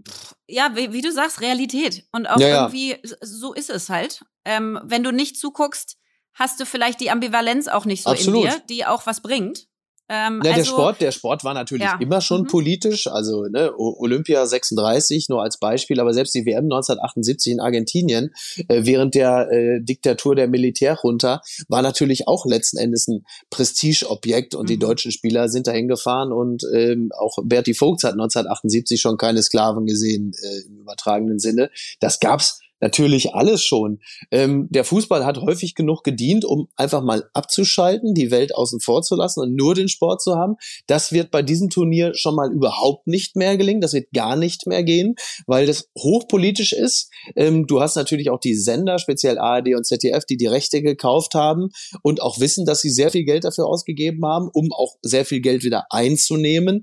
[0.09, 2.07] pff, ja, wie, wie, du sagst, Realität.
[2.13, 4.25] Und auch ja, irgendwie, so ist es halt.
[4.45, 5.99] Ähm, wenn du nicht zuguckst,
[6.35, 8.45] hast du vielleicht die Ambivalenz auch nicht so Absolut.
[8.45, 9.67] in dir, die auch was bringt.
[10.09, 11.99] Ähm, ja, also, der Sport, der Sport war natürlich ja.
[12.01, 12.47] immer schon mhm.
[12.49, 18.35] politisch, also ne, Olympia 36 nur als Beispiel, aber selbst die WM 1978 in Argentinien
[18.69, 24.65] äh, während der äh, Diktatur der Militärjunta war natürlich auch letzten Endes ein Prestigeobjekt und
[24.65, 24.69] mhm.
[24.69, 29.43] die deutschen Spieler sind dahin gefahren und ähm, auch Berti Vogts hat 1978 schon keine
[29.43, 31.71] Sklaven gesehen äh, im übertragenen Sinne.
[32.01, 34.01] Das gab's natürlich alles schon.
[34.31, 39.03] Ähm, der Fußball hat häufig genug gedient, um einfach mal abzuschalten, die Welt außen vor
[39.03, 40.57] zu lassen und nur den Sport zu haben.
[40.87, 43.81] Das wird bei diesem Turnier schon mal überhaupt nicht mehr gelingen.
[43.81, 45.15] Das wird gar nicht mehr gehen,
[45.47, 47.11] weil das hochpolitisch ist.
[47.37, 51.35] Ähm, du hast natürlich auch die Sender, speziell ARD und ZDF, die die Rechte gekauft
[51.35, 51.71] haben
[52.03, 55.41] und auch wissen, dass sie sehr viel Geld dafür ausgegeben haben, um auch sehr viel
[55.41, 56.83] Geld wieder einzunehmen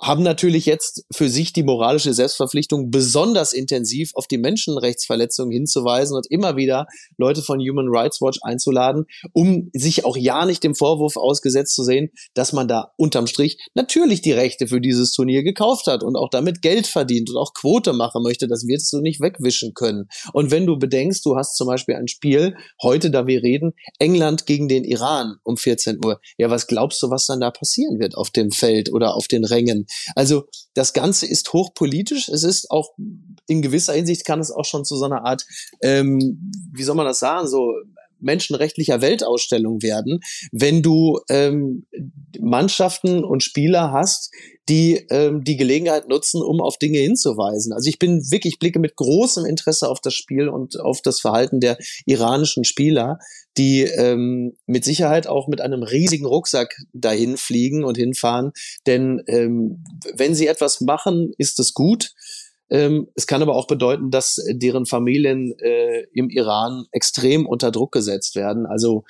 [0.00, 6.26] haben natürlich jetzt für sich die moralische Selbstverpflichtung, besonders intensiv auf die Menschenrechtsverletzungen hinzuweisen und
[6.30, 6.86] immer wieder
[7.18, 11.84] Leute von Human Rights Watch einzuladen, um sich auch ja nicht dem Vorwurf ausgesetzt zu
[11.84, 16.16] sehen, dass man da unterm Strich natürlich die Rechte für dieses Turnier gekauft hat und
[16.16, 18.48] auch damit Geld verdient und auch Quote machen möchte.
[18.48, 20.08] Das wirst du nicht wegwischen können.
[20.32, 24.46] Und wenn du bedenkst, du hast zum Beispiel ein Spiel, heute, da wir reden, England
[24.46, 26.20] gegen den Iran um 14 Uhr.
[26.38, 29.44] Ja, was glaubst du, was dann da passieren wird auf dem Feld oder auf den
[29.44, 29.86] Rängen?
[30.14, 32.28] Also das Ganze ist hochpolitisch.
[32.28, 32.90] Es ist auch
[33.46, 35.44] in gewisser Hinsicht kann es auch schon zu so einer Art,
[35.82, 37.74] ähm, wie soll man das sagen, so
[38.20, 40.20] menschenrechtlicher Weltausstellung werden,
[40.52, 41.86] wenn du ähm,
[42.38, 44.30] Mannschaften und Spieler hast,
[44.68, 47.72] die ähm, die Gelegenheit nutzen, um auf Dinge hinzuweisen.
[47.72, 51.58] Also ich bin wirklich, blicke mit großem Interesse auf das Spiel und auf das Verhalten
[51.58, 53.18] der iranischen Spieler,
[53.56, 58.52] die ähm, mit Sicherheit auch mit einem riesigen Rucksack dahin fliegen und hinfahren.
[58.86, 59.82] Denn ähm,
[60.14, 62.12] wenn sie etwas machen, ist es gut.
[62.70, 67.92] Ähm, es kann aber auch bedeuten, dass deren Familien äh, im Iran extrem unter Druck
[67.92, 68.66] gesetzt werden.
[68.66, 69.04] Also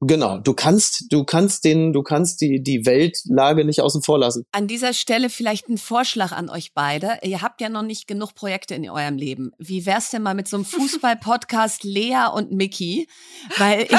[0.00, 4.44] Genau, du kannst, du kannst den, du kannst die, die Weltlage nicht außen vor lassen.
[4.52, 7.18] An dieser Stelle vielleicht ein Vorschlag an euch beide.
[7.22, 9.52] Ihr habt ja noch nicht genug Projekte in eurem Leben.
[9.58, 10.64] Wie wär's denn mal mit so einem
[11.10, 13.08] Fußball-Podcast Lea und Mickey?
[13.56, 13.90] Weil ich,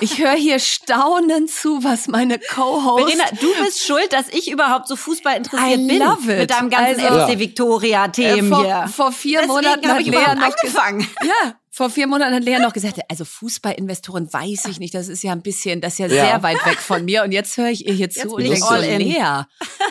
[0.12, 3.04] ich höre hier staunend zu, was meine Co-Host.
[3.14, 5.98] Verena, du bist schuld, dass ich überhaupt so Fußball interessiert I bin.
[6.00, 6.38] love it.
[6.38, 8.88] Mit deinem ganzen Also- FC Victoria-Themen Äh, vor, hier.
[8.88, 11.08] vor vier Deswegen Monaten habe hat ich Lea überhaupt angefangen.
[11.24, 15.22] Ja, vor vier Monaten hat Lea noch gesagt, also Fußballinvestoren weiß ich nicht, das ist
[15.22, 16.24] ja ein bisschen, das ist ja, Ja.
[16.24, 18.46] sehr weit weg von mir und jetzt höre ich ihr hier zu Jetzt und bin
[18.46, 19.00] ich denke so, all in.
[19.00, 19.12] Lea.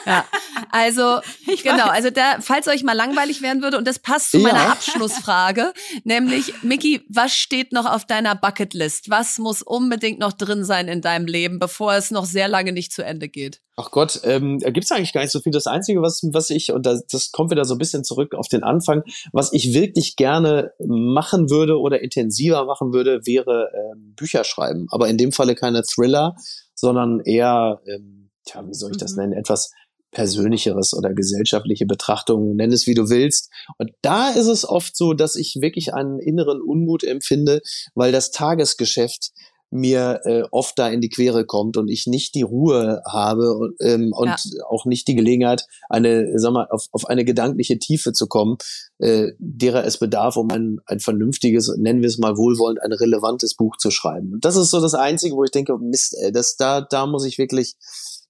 [0.06, 0.26] Ja.
[0.72, 1.92] Also, Ich genau, weiß.
[1.92, 4.44] also da, falls euch mal langweilig werden würde und das passt zu Ja.
[4.52, 5.74] meiner Abschlussfrage,
[6.04, 9.12] nämlich, Miki, was steht noch auf deiner Bucketlist?
[9.12, 12.94] Was muss unbedingt noch drin sein in deinem Leben, bevor es noch sehr lange nicht
[12.94, 13.62] zu Ende geht?
[13.78, 15.52] Ach Gott, ähm, da gibt's eigentlich gar nicht so viel.
[15.52, 18.48] Das Einzige, was, was ich, und das, das kommt wieder so ein bisschen zurück auf
[18.48, 19.04] den Anfang,
[19.34, 24.88] was ich wirklich gerne machen würde oder intensiver machen würde, wäre ähm, Bücher schreiben.
[24.92, 26.36] Aber in dem Falle keine Thriller,
[26.74, 29.24] sondern eher, ähm, tja, wie soll ich das Mhm.
[29.24, 29.72] nennen, etwas
[30.12, 33.52] persönlicheres oder gesellschaftliche Betrachtungen, nenn es wie du willst.
[33.78, 37.62] Und da ist es oft so, dass ich wirklich einen inneren Unmut empfinde,
[37.94, 39.32] weil das Tagesgeschäft
[39.76, 43.76] mir äh, oft da in die Quere kommt und ich nicht die Ruhe habe und,
[43.82, 44.38] ähm, und Ja.
[44.70, 48.58] auch nicht die Gelegenheit, eine, sag mal, auf, auf eine gedankliche Tiefe zu kommen,
[49.00, 53.56] äh, derer es bedarf, um ein, ein vernünftiges, nennen wir es mal wohlwollend, ein relevantes
[53.56, 54.34] Buch zu schreiben.
[54.34, 57.26] Und das ist so das Einzige, wo ich denke, Mist, ey, das, da, da muss
[57.26, 57.76] ich wirklich,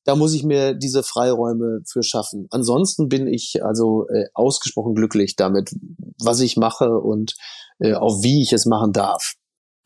[0.03, 2.47] da muss ich mir diese Freiräume für schaffen.
[2.51, 5.73] Ansonsten bin ich also äh, ausgesprochen glücklich damit,
[6.21, 7.35] was ich mache und
[7.79, 9.33] äh, auch wie ich es machen darf.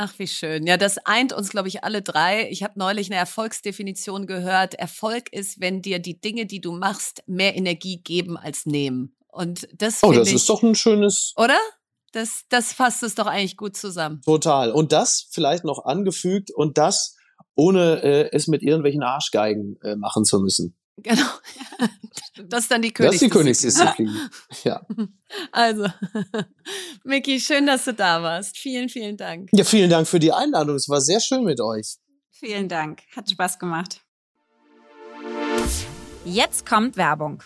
[0.02, 0.66] Ach, wie schön.
[0.66, 2.50] Ja, das eint uns, glaube ich, alle drei.
[2.50, 4.76] Ich habe neulich eine Erfolgsdefinition gehört.
[4.76, 9.14] Erfolg ist, wenn dir die Dinge, die du machst, mehr Energie geben als nehmen.
[9.28, 11.58] Und das Oh, das ich, ist doch ein schönes oder?
[12.14, 14.22] Das, das fasst es doch eigentlich gut zusammen.
[14.22, 14.72] Total.
[14.72, 17.18] Und das vielleicht noch angefügt und das
[17.56, 20.79] ohne äh, es mit irgendwelchen Arschgeigen äh, machen zu müssen.
[21.04, 21.28] Genau.
[22.48, 24.08] Das ist dann die Das ist die Königsdisziplin.
[24.08, 24.20] Königsdisziplin.
[24.64, 24.86] ja.
[25.52, 25.88] Also,
[27.04, 28.58] Miki, schön, dass du da warst.
[28.58, 29.50] Vielen, vielen Dank.
[29.52, 30.76] ja, vielen Dank für die Einladung.
[30.76, 31.98] Es war sehr schön mit euch.
[32.32, 33.02] Vielen Dank.
[33.16, 34.02] Hat Spaß gemacht.
[36.26, 37.44] Jetzt kommt Werbung.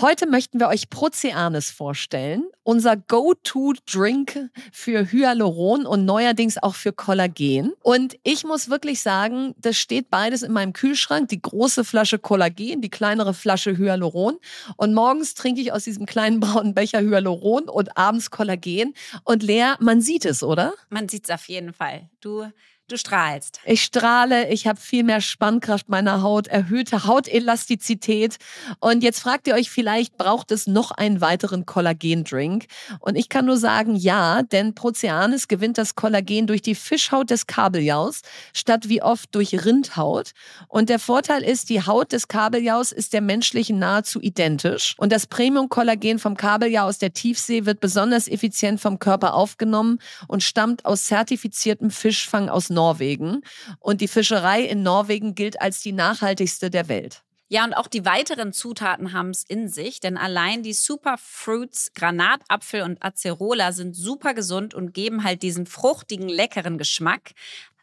[0.00, 7.72] Heute möchten wir euch Proceanes vorstellen, unser Go-To-Drink für Hyaluron und neuerdings auch für Kollagen.
[7.80, 12.80] Und ich muss wirklich sagen, das steht beides in meinem Kühlschrank, die große Flasche Kollagen,
[12.80, 14.38] die kleinere Flasche Hyaluron.
[14.76, 18.94] Und morgens trinke ich aus diesem kleinen braunen Becher Hyaluron und abends Kollagen.
[19.22, 20.74] Und Lea, man sieht es, oder?
[20.90, 22.10] Man sieht's auf jeden Fall.
[22.20, 22.44] Du,
[22.88, 23.60] du strahlst.
[23.64, 28.36] Ich strahle, ich habe viel mehr Spannkraft meiner Haut, erhöhte Hautelastizität.
[28.78, 32.66] Und jetzt fragt ihr euch vielleicht, braucht es noch einen weiteren Kollagendrink?
[33.00, 37.46] Und ich kann nur sagen, ja, denn Proceanis gewinnt das Kollagen durch die Fischhaut des
[37.46, 38.20] Kabeljaus
[38.52, 40.32] statt wie oft durch Rindhaut.
[40.68, 44.94] Und der Vorteil ist, die Haut des Kabeljaus ist der menschlichen nahezu identisch.
[44.98, 50.42] Und das Premium-Kollagen vom Kabeljau aus der Tiefsee wird besonders effizient vom Körper aufgenommen und
[50.42, 53.42] stammt aus zertifiziertem Fischfang aus Norwegen.
[53.78, 57.22] Und die Fischerei in Norwegen gilt als die nachhaltigste der Welt.
[57.48, 62.82] Ja, und auch die weiteren Zutaten haben es in sich, denn allein die Superfruits Granatapfel
[62.82, 67.32] und Acerola sind super gesund und geben halt diesen fruchtigen, leckeren Geschmack.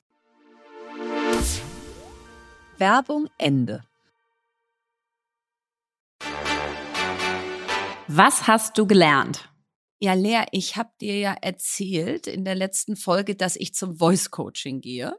[2.79, 3.83] Werbung Ende.
[8.09, 9.49] Was hast du gelernt?
[9.99, 14.31] Ja, Lea, ich habe dir ja erzählt in der letzten Folge, dass ich zum Voice
[14.31, 15.17] Coaching gehe.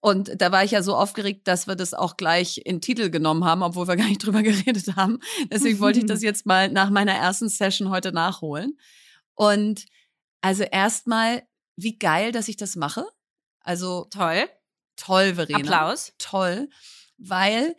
[0.00, 3.44] Und da war ich ja so aufgeregt, dass wir das auch gleich in Titel genommen
[3.44, 5.18] haben, obwohl wir gar nicht drüber geredet haben.
[5.50, 8.78] Deswegen wollte ich das jetzt mal nach meiner ersten Session heute nachholen.
[9.34, 9.86] Und
[10.40, 11.42] also erstmal,
[11.76, 13.04] wie geil, dass ich das mache.
[13.60, 14.48] Also Toll.
[14.96, 15.58] toll, Verena.
[15.58, 16.12] Applaus.
[16.18, 16.68] Toll,
[17.18, 17.74] weil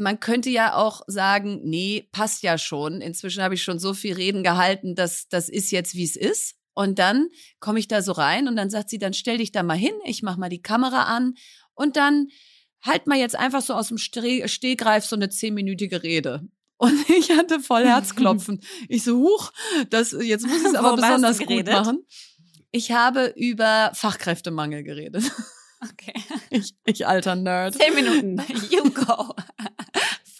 [0.00, 3.00] man könnte ja auch sagen, nee, passt ja schon.
[3.00, 6.56] Inzwischen habe ich schon so viel Reden gehalten, dass das ist jetzt, wie es ist.
[6.74, 7.28] Und dann
[7.58, 9.94] komme ich da so rein und dann sagt sie, dann stell dich da mal hin,
[10.04, 11.34] ich mache mal die Kamera an
[11.74, 12.28] und dann
[12.82, 16.48] halt mal jetzt einfach so aus dem Stehgreif so eine zehnminütige Rede.
[16.80, 18.62] Und ich hatte voll Herzklopfen.
[18.88, 19.52] Ich so, huch,
[19.90, 22.06] das, jetzt muss ich es aber besonders gut machen.
[22.70, 25.30] Ich habe über Fachkräftemangel geredet.
[25.82, 26.14] Okay.
[26.50, 27.74] Ich, ich alter Nerd.
[27.74, 28.42] Zehn Minuten.
[28.70, 29.34] You go.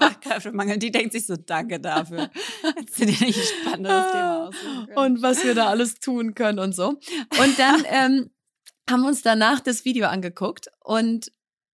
[0.00, 0.78] Fachkräftemangel.
[0.78, 2.30] Die denkt sich so, danke dafür.
[2.76, 4.98] Hättest du dir nicht ein spannendes Thema aussuchen können.
[4.98, 6.88] und was wir da alles tun können und so.
[6.88, 8.30] Und dann ähm,
[8.88, 11.30] haben wir uns danach das Video angeguckt und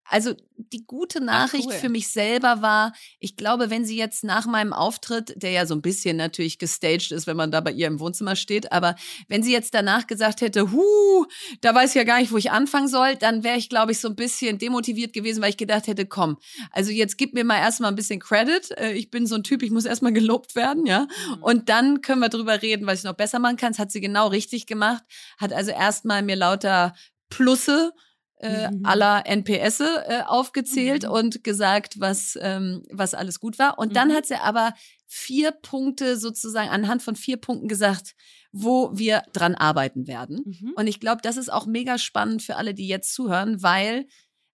[0.09, 1.75] also die gute Nachricht cool.
[1.75, 5.75] für mich selber war, ich glaube, wenn sie jetzt nach meinem Auftritt, der ja so
[5.75, 8.97] ein bisschen natürlich gestaged ist, wenn man da bei ihr im Wohnzimmer steht, aber
[9.29, 11.27] wenn sie jetzt danach gesagt hätte, hu,
[11.61, 13.99] da weiß ich ja gar nicht, wo ich anfangen soll, dann wäre ich, glaube ich,
[13.99, 16.39] so ein bisschen demotiviert gewesen, weil ich gedacht hätte, komm,
[16.71, 18.71] also jetzt gib mir mal erstmal ein bisschen Credit.
[18.79, 21.07] Äh, Ich bin so ein Typ, ich muss erstmal gelobt werden, ja.
[21.29, 21.43] Mhm.
[21.43, 23.73] Und dann können wir drüber reden, was ich noch besser machen kann.
[23.73, 25.03] Das hat sie genau richtig gemacht.
[25.39, 26.95] Hat also erstmal mir lauter
[27.29, 27.93] Plusse
[28.39, 28.85] äh, Mhm.
[28.85, 31.11] aller NPS äh, aufgezählt Mhm.
[31.11, 33.79] und gesagt, was, ähm, was alles gut war.
[33.79, 34.13] Und dann Mhm.
[34.15, 34.75] hat sie aber
[35.07, 38.15] vier Punkte sozusagen anhand von vier Punkten gesagt,
[38.53, 40.43] wo wir dran arbeiten werden.
[40.45, 40.73] Mhm.
[40.77, 44.07] Und ich glaube, das ist auch mega spannend für alle, die jetzt zuhören, weil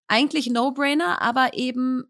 [0.09, 2.05] eigentlich No-Brainer, aber eben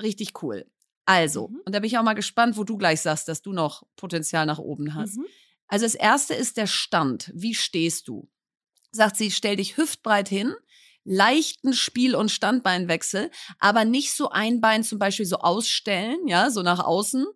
[0.00, 0.66] richtig cool.
[1.06, 1.62] Also, Mhm.
[1.64, 4.44] und da bin ich auch mal gespannt, wo du gleich sagst, dass du noch Potenzial
[4.46, 5.18] nach oben hast.
[5.66, 7.30] Also das erste ist der Stand.
[7.34, 8.28] Wie stehst du?
[8.90, 10.54] Sagt sie, stell dich hüftbreit hin,
[11.08, 16.62] leichten Spiel- und Standbeinwechsel, aber nicht so ein Bein zum Beispiel so ausstellen, ja, so
[16.62, 17.26] nach außen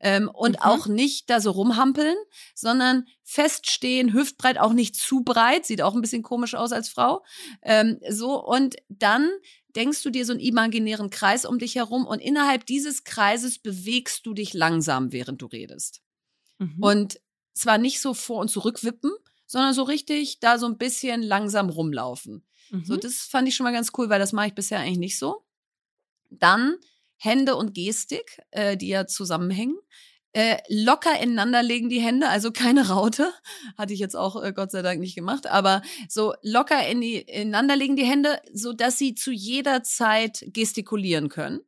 [0.00, 0.62] ähm, und Mhm.
[0.62, 2.16] auch nicht da so rumhampeln,
[2.54, 7.24] sondern feststehen, hüftbreit, auch nicht zu breit, sieht auch ein bisschen komisch aus als Frau.
[7.62, 9.30] Ähm, so und dann
[9.74, 14.26] denkst du dir so einen imaginären Kreis um dich herum und innerhalb dieses Kreises bewegst
[14.26, 16.02] du dich langsam, während du redest.
[16.58, 16.76] Mhm.
[16.80, 17.20] Und
[17.54, 19.10] zwar nicht so vor und zurück wippen,
[19.46, 22.46] sondern so richtig da so ein bisschen langsam rumlaufen.
[22.72, 22.84] Mhm.
[22.84, 25.18] So, das fand ich schon mal ganz cool, weil das mache ich bisher eigentlich nicht
[25.18, 25.44] so.
[26.30, 26.76] Dann
[27.16, 29.76] Hände und Gestik, äh, die ja zusammenhängen.
[30.32, 33.30] Äh, locker ineinander legen die Hände, also keine Raute.
[33.76, 37.18] Hatte ich jetzt auch äh, Gott sei Dank nicht gemacht, aber so locker in die,
[37.18, 41.60] ineinander legen die Hände, so dass sie zu jeder Zeit gestikulieren können.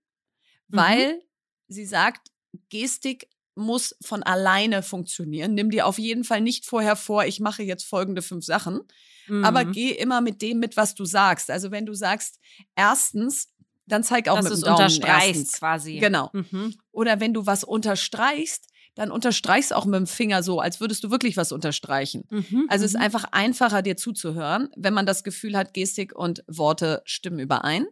[0.69, 0.77] Mhm.
[0.77, 1.23] Weil
[1.69, 2.31] sie sagt,
[2.71, 5.55] Gestik muss von alleine funktionieren.
[5.55, 8.81] Nimm dir auf jeden Fall nicht vorher vor, ich mache jetzt folgende fünf Sachen,
[9.43, 9.73] aber Mhm.
[9.73, 11.51] geh immer mit dem mit, was du sagst.
[11.51, 12.41] Also wenn du sagst,
[12.77, 13.49] erstens,
[13.87, 15.53] dann zeig auch dass mit dem Daumen unterstreichst erstens.
[15.59, 15.99] quasi.
[15.99, 16.31] Genau.
[16.33, 16.75] Mhm.
[16.93, 21.11] Oder wenn du was unterstreichst, dann unterstreichst auch mit dem Finger so, als würdest du
[21.11, 22.25] wirklich was unterstreichen.
[22.31, 22.67] Mhm.
[22.69, 23.05] Also es ist Mhm.
[23.05, 27.87] einfach einfacher, dir zuzuhören, wenn man das Gefühl hat, Gestik und Worte stimmen überein.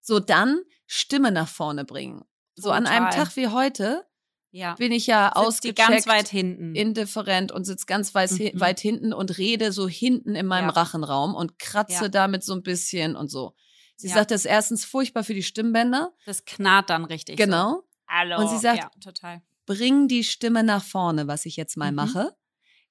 [0.00, 2.24] So, dann Stimme nach vorne bringen.
[2.56, 3.24] So an einem Total.
[3.26, 4.04] Tag wie heute
[4.50, 4.74] ja.
[4.74, 6.74] bin ich ja die ganz ausgecheckt, weit hinten.
[6.74, 8.60] indifferent und sitze ganz weit, Mhm.
[8.60, 10.74] weit hinten und rede so hinten in meinem Ja.
[10.74, 12.08] Rachenraum und kratze Ja.
[12.08, 13.54] damit so ein bisschen und so.
[13.96, 14.14] Sie Ja.
[14.14, 16.12] sagt, das ist erstens furchtbar für die Stimmbänder.
[16.26, 17.38] das knarrt dann richtig.
[17.38, 17.44] So.
[17.44, 17.82] Genau.
[18.08, 18.38] Hallo.
[18.40, 19.42] Und sie sagt- ja, total.
[19.66, 21.96] Bring die Stimme nach vorne, was ich jetzt mal Mhm.
[21.96, 22.34] mache.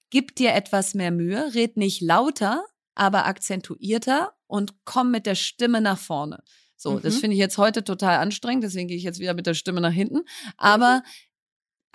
[0.10, 2.64] Gib dir etwas mehr Mühe, red nicht lauter,
[2.96, 6.44] aber akzentuierter und komm mit der Stimme nach vorne.
[6.76, 7.02] So, Mhm.
[7.02, 9.82] das finde ich jetzt heute total anstrengend, deswegen gehe ich jetzt wieder mit der Stimme
[9.82, 10.22] nach hinten.
[10.58, 11.02] Aber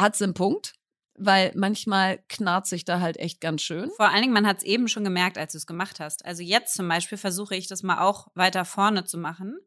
[0.00, 0.74] hat sie einen Punkt,
[1.14, 3.90] weil manchmal knarrt sich da halt echt ganz schön.
[3.96, 6.24] Vor allen Dingen, man hat es eben schon gemerkt, als du es gemacht hast.
[6.24, 9.58] Also jetzt zum Beispiel versuche ich das mal auch weiter vorne zu machen.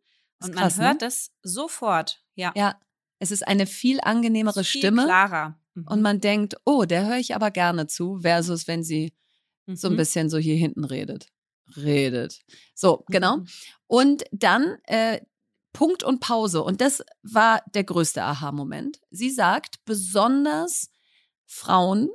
[0.42, 1.08] Und krass, man hört ne?
[1.08, 2.24] es sofort.
[2.36, 2.52] Ja.
[2.56, 2.80] Ja,
[3.20, 5.58] es ist eine viel angenehmere Viel Stimme klarer.
[5.76, 5.88] Mhm.
[5.88, 9.14] und man denkt, oh, der höre ich aber gerne zu, versus wenn sie
[9.68, 9.98] so ein Mhm.
[9.98, 11.30] bisschen so hier hinten redet.
[11.76, 12.42] Redet.
[12.76, 13.38] So, genau.
[13.38, 13.48] Mhm.
[13.88, 15.22] Und dann äh,
[15.76, 16.64] Punkt und Pause.
[16.64, 19.02] Und das war der größte Aha-Moment.
[19.12, 20.90] Sie sagt, besonders
[21.46, 22.10] Frauen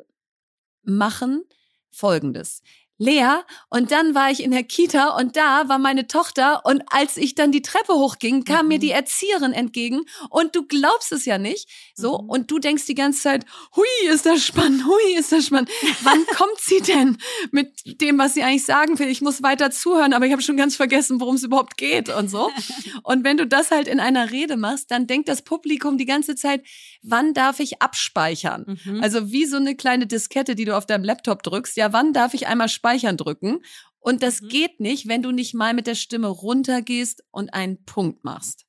[0.82, 1.44] machen
[1.90, 2.62] Folgendes.
[3.02, 3.38] Lea,
[3.70, 7.34] und dann war ich in der Kita und da war meine Tochter und als ich
[7.34, 8.80] dann die Treppe hochging, kam mir Mhm.
[8.82, 12.28] die Erzieherin entgegen und du glaubst es ja nicht, so, Mhm.
[12.28, 15.70] und du denkst die ganze Zeit, hui, ist das spannend, hui, ist das spannend.
[16.02, 17.16] Wann kommt sie denn
[17.52, 17.70] mit
[18.02, 19.08] dem, was sie eigentlich sagen will?
[19.08, 22.28] Ich muss weiter zuhören, aber ich habe schon ganz vergessen, worum es überhaupt geht und
[22.30, 22.50] so.
[23.02, 26.34] Und wenn du das halt in einer Rede machst, dann denkt das Publikum die ganze
[26.36, 26.62] Zeit,
[27.02, 28.78] wann darf ich abspeichern?
[28.84, 29.02] Mhm.
[29.02, 31.76] Also wie so eine kleine Diskette, die du auf deinem Laptop drückst.
[31.78, 33.64] Ja, wann darf ich einmal speichern drücken?
[33.98, 34.48] Und das Mhm.
[34.48, 38.66] geht nicht, wenn du nicht mal mit der Stimme runtergehst und einen Punkt machst.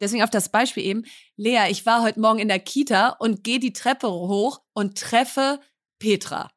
[0.00, 1.04] Deswegen auf das Beispiel eben,
[1.36, 5.60] Lea, ich war heute Morgen in der Kita und gehe die Treppe hoch und treffe
[5.98, 6.50] Petra.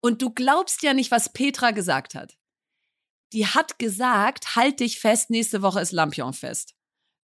[0.00, 2.36] Und du glaubst ja nicht, was Petra gesagt hat.
[3.32, 6.74] Die hat gesagt, halt dich fest, nächste Woche ist Lampionfest.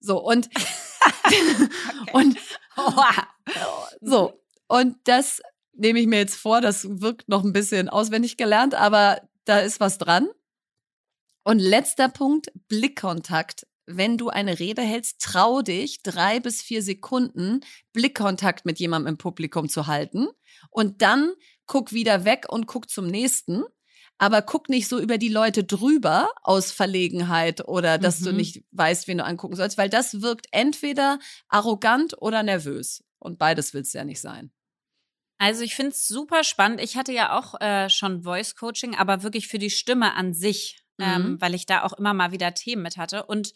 [0.00, 0.48] So, und,
[2.12, 2.38] und
[4.00, 5.42] so, und das
[5.78, 9.80] nehme ich mir jetzt vor, das wirkt noch ein bisschen auswendig gelernt, aber da ist
[9.80, 10.28] was dran.
[11.44, 13.66] Und letzter Punkt, Blickkontakt.
[13.86, 17.60] Wenn du eine Rede hältst, trau dich, drei bis vier Sekunden
[17.94, 20.28] Blickkontakt mit jemandem im Publikum zu halten.
[20.70, 21.32] Und dann
[21.66, 23.64] guck wieder weg und guck zum nächsten.
[24.18, 28.36] Aber guck nicht so über die Leute drüber aus Verlegenheit oder dass du Mhm.
[28.36, 31.18] nicht weißt, wen du angucken sollst, weil das wirkt entweder
[31.48, 33.04] arrogant oder nervös.
[33.20, 34.50] Und beides willst du ja nicht sein.
[35.38, 36.80] Also ich finde es super spannend.
[36.80, 40.84] Ich hatte ja auch äh, schon Voice Coaching, aber wirklich für die Stimme an sich,
[41.00, 41.40] ähm, Mhm.
[41.40, 43.24] weil ich da auch immer mal wieder Themen mit hatte.
[43.24, 43.52] Und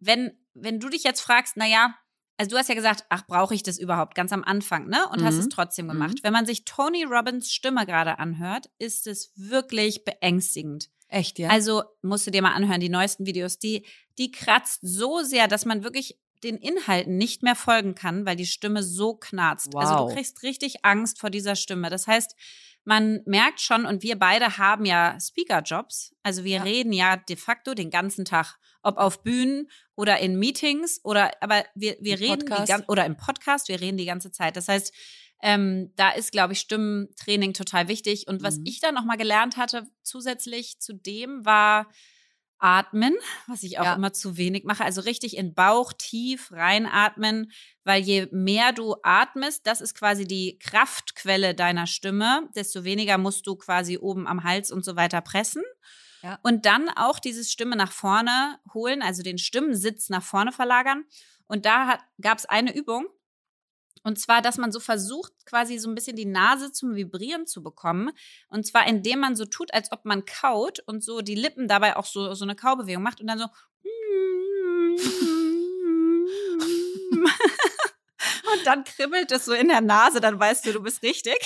[0.00, 1.94] wenn, wenn du dich jetzt fragst, na ja,
[2.38, 5.08] also du hast ja gesagt, ach, brauche ich das überhaupt ganz am Anfang, ne?
[5.10, 5.40] Und hast Mhm.
[5.40, 6.14] es trotzdem gemacht.
[6.18, 6.22] Mhm.
[6.22, 10.88] Wenn man sich Tony Robbins Stimme gerade anhört, ist es wirklich beängstigend.
[11.08, 11.48] Echt, ja?
[11.50, 13.86] Also musst du dir mal anhören, die neuesten Videos, die,
[14.18, 18.46] die kratzt so sehr, dass man wirklich den Inhalten nicht mehr folgen kann, weil die
[18.46, 19.74] Stimme so knarzt.
[19.76, 20.08] Also Wow.
[20.08, 21.90] du kriegst richtig Angst vor dieser Stimme.
[21.90, 22.34] Das heißt,
[22.84, 26.14] man merkt schon, und wir beide haben ja Speaker-Jobs.
[26.22, 26.62] Also wir Ja.
[26.62, 31.64] reden ja de facto den ganzen Tag, ob auf Bühnen oder in Meetings oder, aber
[31.74, 34.56] wir, wir Im reden die oder im Podcast, wir reden die ganze Zeit.
[34.56, 34.92] Das heißt,
[35.42, 38.26] ähm, da ist, glaube ich, Stimmentraining total wichtig.
[38.28, 38.64] Und was Mhm.
[38.66, 41.88] ich dann nochmal gelernt hatte, zusätzlich zu dem, war
[42.58, 43.14] Atmen,
[43.46, 43.94] was ich auch Ja.
[43.94, 44.84] immer zu wenig mache.
[44.84, 47.52] Also richtig in Bauch tief reinatmen,
[47.84, 53.46] weil je mehr du atmest, das ist quasi die Kraftquelle deiner Stimme, desto weniger musst
[53.46, 55.62] du quasi oben am Hals und so weiter pressen.
[56.22, 56.38] Ja.
[56.42, 61.04] Und dann auch diese Stimme nach vorne holen, also den Stimmensitz nach vorne verlagern.
[61.46, 63.06] Und da gab es eine Übung,
[64.06, 67.60] und zwar, dass man so versucht, quasi so ein bisschen die Nase zum Vibrieren zu
[67.60, 68.12] bekommen.
[68.46, 71.96] Und zwar, indem man so tut, als ob man kaut und so die Lippen dabei
[71.96, 73.46] auch so, so eine Kaubewegung macht und dann so.
[78.52, 81.36] Und dann kribbelt es so in der Nase, dann weißt du, du bist richtig.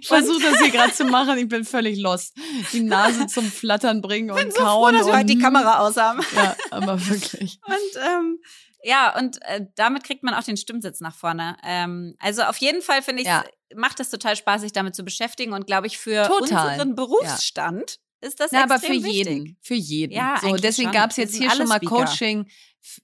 [0.00, 2.34] Ich versuche das hier gerade zu machen, ich bin völlig lost.
[2.72, 4.94] Die Nase zum Flattern bringen und bin so froh, kauen.
[4.94, 6.20] dass wir und, heute die Kamera aus haben.
[6.34, 7.58] Ja, aber wirklich.
[7.66, 8.38] Und ähm,
[8.82, 11.56] ja, und äh, damit kriegt man auch den Stimmsitz nach vorne.
[11.64, 13.44] Ähm, also auf jeden Fall finde ich, Ja.
[13.74, 15.52] macht es total Spaß, sich damit zu beschäftigen.
[15.52, 16.72] Und glaube ich, für Total.
[16.72, 19.12] unseren Berufsstand ist das Na, aber für wichtig.
[19.12, 19.56] jeden.
[19.60, 20.12] Für jeden.
[20.12, 22.04] Ja, so, deswegen gab es jetzt hier schon mal Speaker.
[22.04, 22.48] Coaching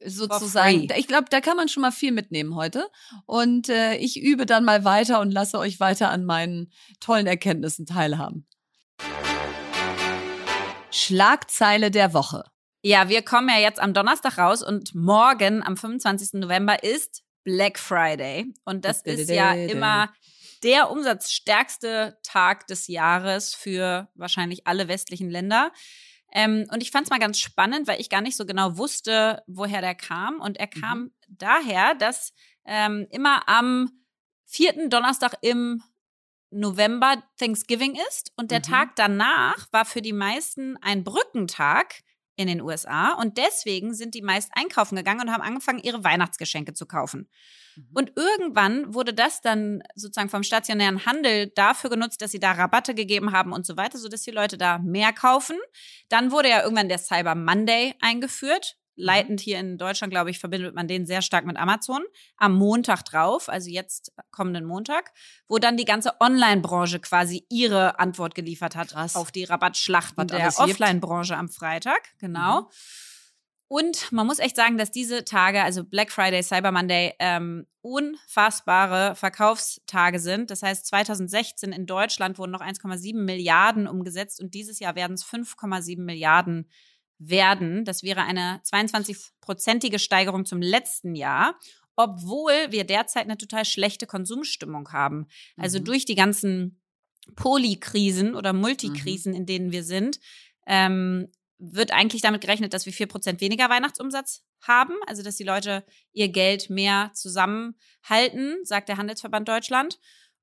[0.05, 0.89] sozusagen.
[0.97, 2.89] Ich glaube, da kann man schon mal viel mitnehmen heute.
[3.27, 7.85] Und äh, ich übe dann mal weiter und lasse euch weiter an meinen tollen Erkenntnissen
[7.87, 8.47] teilhaben.
[10.91, 12.45] Schlagzeile der Woche.
[12.87, 16.35] Ja, wir kommen ja jetzt am Donnerstag raus und morgen, am 25.
[16.35, 18.53] November, ist Black Friday.
[18.67, 20.13] Und das ist ja immer
[20.63, 25.73] der umsatzstärkste Tag des Jahres für wahrscheinlich alle westlichen Länder.
[26.31, 29.43] Ähm, und ich fand es mal ganz spannend, weil ich gar nicht so genau wusste,
[29.47, 30.43] woher der kam.
[30.43, 32.35] Und er kam daher, dass
[32.67, 33.93] ähm, immer am
[34.45, 35.83] vierten Donnerstag im
[36.51, 38.65] November Thanksgiving ist und der Mhm.
[38.65, 42.03] Tag danach war für die meisten ein Brückentag,
[42.37, 46.75] in den USA und deswegen sind die meist einkaufen gegangen und haben angefangen, ihre Weihnachtsgeschenke
[46.75, 47.29] zu kaufen.
[47.77, 47.89] Mhm.
[47.95, 52.95] Und irgendwann wurde das dann sozusagen vom stationären Handel dafür genutzt, dass sie da Rabatte
[52.95, 55.57] gegeben haben und so weiter, sodass die Leute da mehr kaufen.
[56.09, 58.77] Dann wurde ja irgendwann der Cyber Monday eingeführt.
[58.97, 59.05] Mhm.
[59.05, 62.03] leitend hier in Deutschland, glaube ich, verbindet man den sehr stark mit Amazon.
[62.37, 65.13] Am Montag drauf, also jetzt kommenden Montag,
[65.49, 69.17] wo dann die ganze Online-Branche quasi ihre Antwort geliefert hat Krass.
[69.17, 72.01] auf die Rabattschlachten der Offline-Branche am Freitag.
[72.19, 72.63] Genau.
[72.63, 72.67] Mhm.
[73.67, 79.15] Und man muss echt sagen, dass diese Tage, also Black Friday, Cyber Monday, ähm, unfassbare
[79.17, 80.51] Verkaufstage sind.
[80.51, 85.25] Das heißt, 2016 in Deutschland wurden noch 1,7 Milliarden umgesetzt und dieses Jahr werden es
[85.25, 86.69] 5,7 Milliarden
[87.19, 87.85] werden.
[87.85, 91.59] Das wäre eine 22-prozentige Steigerung zum letzten Jahr,
[91.97, 95.27] obwohl wir derzeit eine total schlechte Konsumstimmung haben.
[95.57, 95.85] Also mhm.
[95.85, 96.81] durch die ganzen
[97.37, 99.39] Polykrisen oder Multikrisen, mhm.
[99.39, 100.19] in denen wir sind,
[100.67, 104.95] ähm, wird eigentlich damit gerechnet, dass wir 4% weniger Weihnachtsumsatz haben.
[105.07, 110.01] Also dass die Leute ihr Geld mehr zusammenhalten, sagt der Handelsverband Deutschland.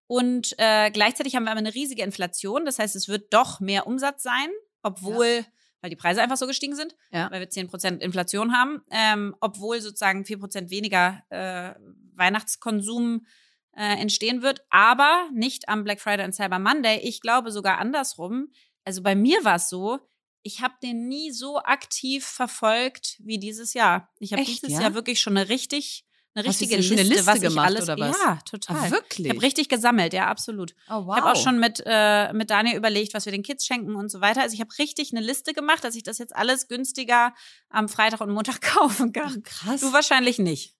[0.07, 2.65] Und äh, gleichzeitig haben wir aber eine riesige Inflation.
[2.65, 4.49] Das heißt, es wird doch mehr Umsatz sein,
[4.81, 5.45] obwohl ja
[5.81, 7.29] weil die Preise einfach so gestiegen sind, ja.
[7.31, 11.73] weil wir 10% Inflation haben, ähm, obwohl sozusagen 4% weniger äh,
[12.15, 13.25] Weihnachtskonsum
[13.75, 16.99] äh, entstehen wird, aber nicht am Black Friday und Cyber Monday.
[16.99, 18.49] Ich glaube sogar andersrum.
[18.85, 19.99] Also bei mir war es so,
[20.43, 24.09] ich habe den nie so aktiv verfolgt wie dieses Jahr.
[24.19, 24.81] Ich habe dieses ja?
[24.81, 28.17] Jahr wirklich schon eine richtig eine richtige Liste, Liste, was gemacht, ich alles oder was?
[28.17, 28.77] Ja, total.
[28.79, 29.27] Ach, wirklich?
[29.27, 30.73] Ich habe richtig gesammelt, ja, absolut.
[30.89, 31.17] Oh, wow.
[31.17, 34.09] Ich habe auch schon mit äh, mit Daniel überlegt, was wir den Kids schenken und
[34.09, 34.41] so weiter.
[34.41, 37.33] Also ich habe richtig eine Liste gemacht, dass ich das jetzt alles günstiger
[37.69, 39.43] am Freitag und Montag kaufen kann.
[39.45, 39.81] Ach, krass.
[39.81, 40.75] Du wahrscheinlich nicht.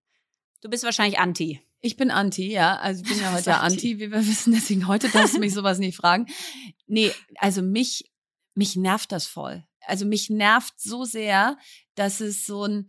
[0.61, 1.61] Du bist wahrscheinlich anti.
[1.81, 2.77] Ich bin anti, ja.
[2.77, 4.53] Also ich bin ja heute anti, wie wir wissen.
[4.53, 6.27] Deswegen heute darfst du mich sowas nicht fragen.
[6.87, 8.11] Nee, also mich
[8.53, 9.65] mich nervt das voll.
[9.87, 11.57] Also mich nervt so sehr,
[11.95, 12.87] dass es so ein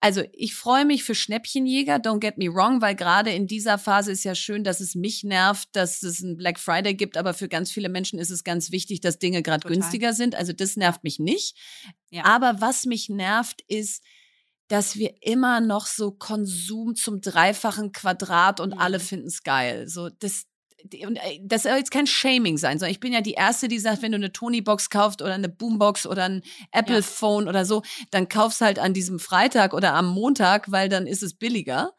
[0.00, 4.12] also ich freue mich für Schnäppchenjäger, don't get me wrong, weil gerade in dieser Phase
[4.12, 7.48] ist ja schön, dass es mich nervt, dass es einen Black Friday gibt, aber für
[7.48, 10.34] ganz viele Menschen ist es ganz wichtig, dass Dinge gerade günstiger sind.
[10.34, 11.56] Also das nervt mich nicht.
[12.10, 12.24] Ja.
[12.26, 14.02] Aber was mich nervt, ist,
[14.68, 18.80] dass wir immer noch so Konsum zum dreifachen Quadrat und mhm.
[18.80, 19.88] alle finden es geil.
[19.88, 20.44] So, das,
[21.06, 23.78] und äh, das soll jetzt kein Shaming sein, sondern ich bin ja die Erste, die
[23.78, 27.50] sagt, wenn du eine Tony-Box kaufst oder eine Boombox oder ein Apple-Phone ja.
[27.50, 31.34] oder so, dann kaufst halt an diesem Freitag oder am Montag, weil dann ist es
[31.34, 31.92] billiger,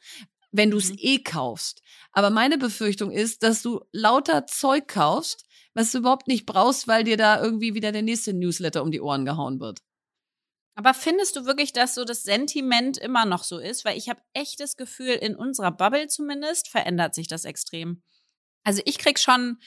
[0.52, 0.98] wenn du es mhm.
[1.00, 1.82] eh kaufst.
[2.12, 7.04] Aber meine Befürchtung ist, dass du lauter Zeug kaufst, was du überhaupt nicht brauchst, weil
[7.04, 9.82] dir da irgendwie wieder der nächste Newsletter um die Ohren gehauen wird.
[10.78, 13.86] Aber findest du wirklich, dass so das Sentiment immer noch so ist?
[13.86, 18.04] Weil ich habe echt das Gefühl, in unserer Bubble zumindest verändert sich das extrem.
[18.66, 19.58] Also ich krieg schon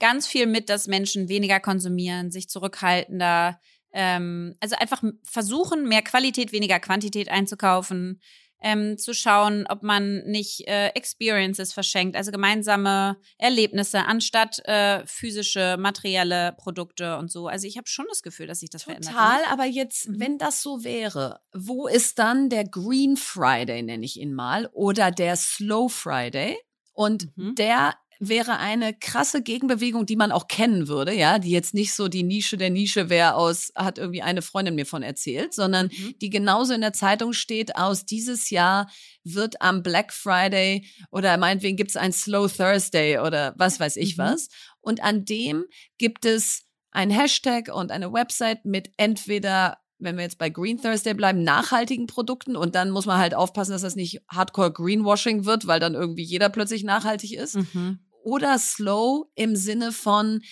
[0.00, 3.60] ganz viel mit, dass Menschen weniger konsumieren, sich zurückhaltender,
[3.92, 8.20] ähm, also einfach versuchen, mehr Qualität, weniger Quantität einzukaufen,
[8.62, 15.76] ähm, zu schauen, ob man nicht äh, Experiences verschenkt, also gemeinsame Erlebnisse anstatt äh, physische,
[15.78, 17.48] materielle Produkte und so.
[17.48, 19.12] Also ich habe schon das Gefühl, dass sich das Total, verändert.
[19.14, 20.20] Total, aber jetzt, mhm.
[20.20, 25.10] wenn das so wäre, wo ist dann der Green Friday, nenne ich ihn mal, oder
[25.10, 26.56] der Slow Friday?
[26.92, 27.54] Und mhm.
[27.56, 32.08] der wäre eine krasse Gegenbewegung, die man auch kennen würde, ja, die jetzt nicht so
[32.08, 36.14] die Nische der Nische wäre aus, hat irgendwie eine Freundin mir von erzählt, sondern mhm.
[36.20, 38.90] die genauso in der Zeitung steht aus dieses Jahr
[39.24, 44.16] wird am Black Friday oder meinetwegen gibt es ein Slow Thursday oder was weiß ich
[44.16, 44.22] mhm.
[44.22, 44.48] was.
[44.80, 45.64] Und an dem
[45.98, 46.62] gibt es
[46.92, 52.06] ein Hashtag und eine Website mit entweder wenn wir jetzt bei Green Thursday bleiben, nachhaltigen
[52.06, 55.94] Produkten und dann muss man halt aufpassen, dass das nicht Hardcore Greenwashing wird, weil dann
[55.94, 57.56] irgendwie jeder plötzlich nachhaltig ist.
[57.56, 60.42] Mhm oder slow im Sinne von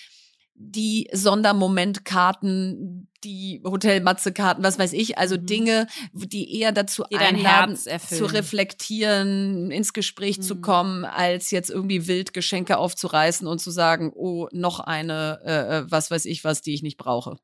[0.53, 5.45] die Sondermomentkarten, die Hotelmatze-Karten, was weiß ich, also mhm.
[5.45, 10.43] Dinge, die eher dazu die einladen, zu reflektieren, ins Gespräch mhm.
[10.43, 15.79] zu kommen, als jetzt irgendwie wild Geschenke aufzureißen und zu sagen, oh, noch eine, äh,
[15.79, 17.37] äh, was weiß ich was, die ich nicht brauche.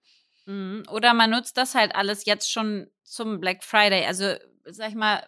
[0.46, 0.84] Mhm.
[0.90, 4.06] Oder man nutzt das halt alles jetzt schon zum Black Friday.
[4.06, 5.22] Also, sag ich mal,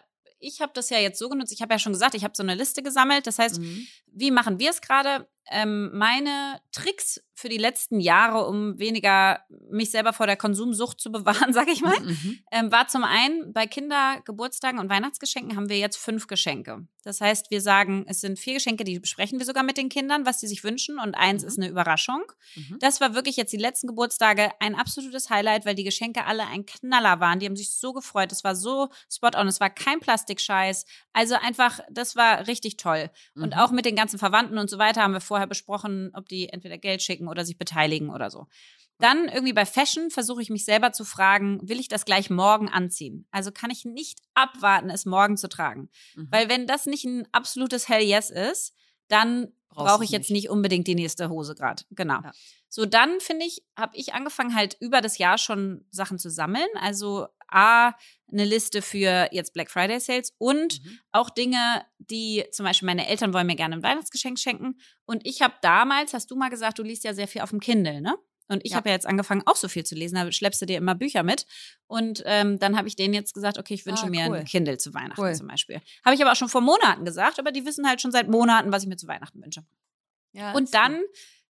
[0.44, 2.42] ich habe das ja jetzt so genutzt, ich habe ja schon gesagt, ich habe so
[2.42, 3.26] eine Liste gesammelt.
[3.26, 3.86] Das heißt, mhm.
[4.12, 5.28] wie machen wir es gerade?
[5.50, 9.40] Ähm, meine Tricks für die letzten Jahre, um weniger
[9.70, 12.38] mich selber vor der Konsumsucht zu bewahren, sage ich mal, mhm.
[12.50, 16.86] ähm, war zum einen bei Kindergeburtstagen und Weihnachtsgeschenken haben wir jetzt fünf Geschenke.
[17.02, 20.24] Das heißt, wir sagen, es sind vier Geschenke, die besprechen wir sogar mit den Kindern,
[20.24, 21.48] was sie sich wünschen und eins mhm.
[21.48, 22.22] ist eine Überraschung.
[22.54, 22.78] Mhm.
[22.80, 26.64] Das war wirklich jetzt die letzten Geburtstage ein absolutes Highlight, weil die Geschenke alle ein
[26.64, 27.40] Knaller waren.
[27.40, 28.32] Die haben sich so gefreut.
[28.32, 29.48] Es war so spot on.
[29.48, 30.86] Es war kein Plastikscheiß.
[31.12, 33.10] Also einfach, das war richtig toll.
[33.34, 33.60] Und mhm.
[33.60, 36.48] auch mit den ganzen Verwandten und so weiter haben wir vor vorher besprochen, ob die
[36.48, 38.46] entweder Geld schicken oder sich beteiligen oder so.
[39.00, 42.68] Dann irgendwie bei Fashion versuche ich mich selber zu fragen, will ich das gleich morgen
[42.68, 43.26] anziehen?
[43.32, 45.90] Also kann ich nicht abwarten, es morgen zu tragen.
[46.14, 46.28] Mhm.
[46.30, 48.74] Weil wenn das nicht ein absolutes Hell Yes ist,
[49.08, 50.44] dann brauche ich jetzt nicht.
[50.44, 51.82] nicht unbedingt die nächste Hose gerade.
[51.90, 52.20] Genau.
[52.22, 52.30] Ja.
[52.68, 56.68] So, dann finde ich, habe ich angefangen halt über das Jahr schon Sachen zu sammeln.
[56.80, 57.92] Also A,
[58.32, 60.98] eine Liste für jetzt Black Friday Sales und Mhm.
[61.12, 64.78] auch Dinge, die zum Beispiel meine Eltern wollen mir gerne ein Weihnachtsgeschenk schenken.
[65.04, 67.60] Und ich habe damals, hast du mal gesagt, du liest ja sehr viel auf dem
[67.60, 68.16] Kindle, ne?
[68.46, 68.76] Und ich Ja.
[68.76, 70.16] habe ja jetzt angefangen, auch so viel zu lesen.
[70.16, 71.46] Da schleppst du dir immer Bücher mit.
[71.86, 74.36] Und ähm, dann habe ich denen jetzt gesagt, okay, ich wünsche Ah, mir cool.
[74.36, 75.34] ein Kindle zu Weihnachten Cool.
[75.34, 75.80] zum Beispiel.
[76.04, 78.70] Habe ich aber auch schon vor Monaten gesagt, aber die wissen halt schon seit Monaten,
[78.70, 79.64] was ich mir zu Weihnachten wünsche.
[80.32, 81.00] Ja, Und dann,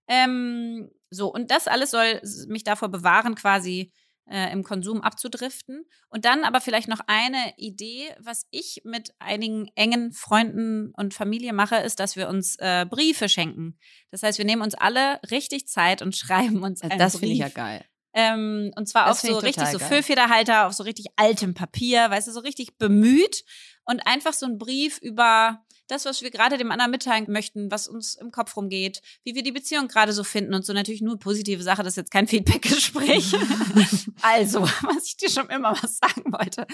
[0.07, 3.93] ähm, so, und das alles soll mich davor bewahren, quasi
[4.31, 5.85] äh, im Konsum abzudriften.
[6.09, 11.53] Und dann aber vielleicht noch eine Idee, was ich mit einigen engen Freunden und Familie
[11.53, 13.79] mache, ist, dass wir uns äh, Briefe schenken.
[14.11, 16.91] Das heißt, wir nehmen uns alle richtig Zeit und schreiben uns gut.
[16.91, 17.55] einen das finde ich ja Brief.
[17.55, 17.85] geil.
[18.17, 19.81] Ähm, und zwar Das auf so ich richtig so.
[19.81, 23.45] Füllfederhalter, auf so richtig altem Papier, weißt du, so richtig bemüht
[23.85, 27.89] und einfach so ein Brief über das, was wir gerade dem anderen mitteilen möchten, was
[27.89, 31.19] uns im Kopf rumgeht, wie wir die Beziehung gerade so finden und so natürlich nur
[31.19, 33.33] positive Sache, das ist jetzt kein Feedback-Gespräch.
[34.23, 36.67] also, was ich dir schon immer was sagen wollte.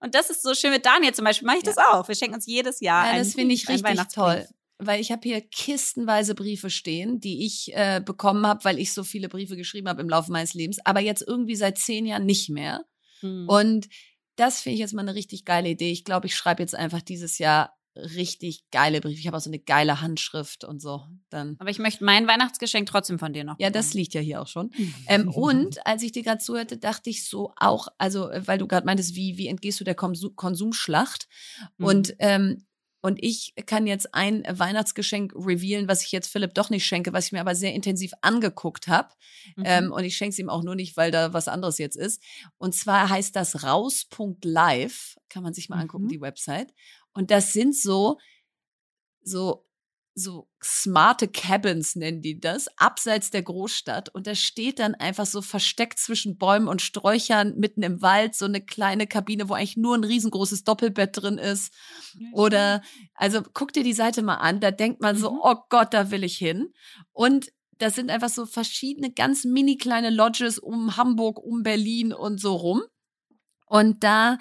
[0.00, 2.06] Und das ist so schön mit Daniel zum Beispiel, mache ich das auch.
[2.08, 4.46] Wir schenken uns jedes Jahr Ja, einen das finde ich richtig toll.
[4.80, 9.02] Weil ich habe hier kistenweise Briefe stehen, die ich äh, bekommen habe, weil ich so
[9.02, 12.48] viele Briefe geschrieben habe im Laufe meines Lebens, aber jetzt irgendwie seit zehn Jahren nicht
[12.48, 12.84] mehr.
[13.20, 13.48] Hm.
[13.48, 13.88] Und
[14.36, 15.90] das finde ich jetzt mal eine richtig geile Idee.
[15.90, 19.18] Ich glaube, ich schreibe jetzt einfach dieses Jahr richtig geile Briefe.
[19.20, 21.04] Ich habe auch so eine geile Handschrift und so.
[21.30, 21.56] Dann.
[21.58, 23.56] Aber ich möchte mein Weihnachtsgeschenk trotzdem von dir noch.
[23.58, 24.70] Ja, das liegt ja hier auch schon.
[25.08, 28.66] Ähm, und als ich dir gerade zuhörte, dachte ich so auch, also äh, weil du
[28.66, 31.28] gerade meintest, wie, wie entgehst du der Konsum Konsumschlacht?
[31.78, 31.84] Mhm.
[31.86, 32.64] Und, ähm,
[33.00, 37.26] und ich kann jetzt ein Weihnachtsgeschenk revealen, was ich jetzt Philipp doch nicht schenke, was
[37.26, 39.08] ich mir aber sehr intensiv angeguckt habe.
[39.56, 39.62] Mhm.
[39.66, 42.20] Ähm, und ich schenke es ihm auch nur nicht, weil da was anderes jetzt ist.
[42.58, 46.08] Und zwar heißt das raus.live, kann man sich mal angucken, Mhm.
[46.08, 46.74] die Website.
[47.12, 48.18] Und das sind so,
[49.22, 49.64] so,
[50.14, 54.08] so smarte Cabins nennen die das, abseits der Großstadt.
[54.08, 58.44] Und da steht dann einfach so versteckt zwischen Bäumen und Sträuchern mitten im Wald so
[58.44, 61.72] eine kleine Kabine, wo eigentlich nur ein riesengroßes Doppelbett drin ist.
[62.32, 62.82] Oder,
[63.14, 65.38] also guck dir die Seite mal an, da denkt man so, Mhm.
[65.42, 66.72] oh Gott, da will ich hin.
[67.12, 72.40] Und das sind einfach so verschiedene ganz mini kleine Lodges um Hamburg, um Berlin und
[72.40, 72.82] so rum.
[73.66, 74.38] Und da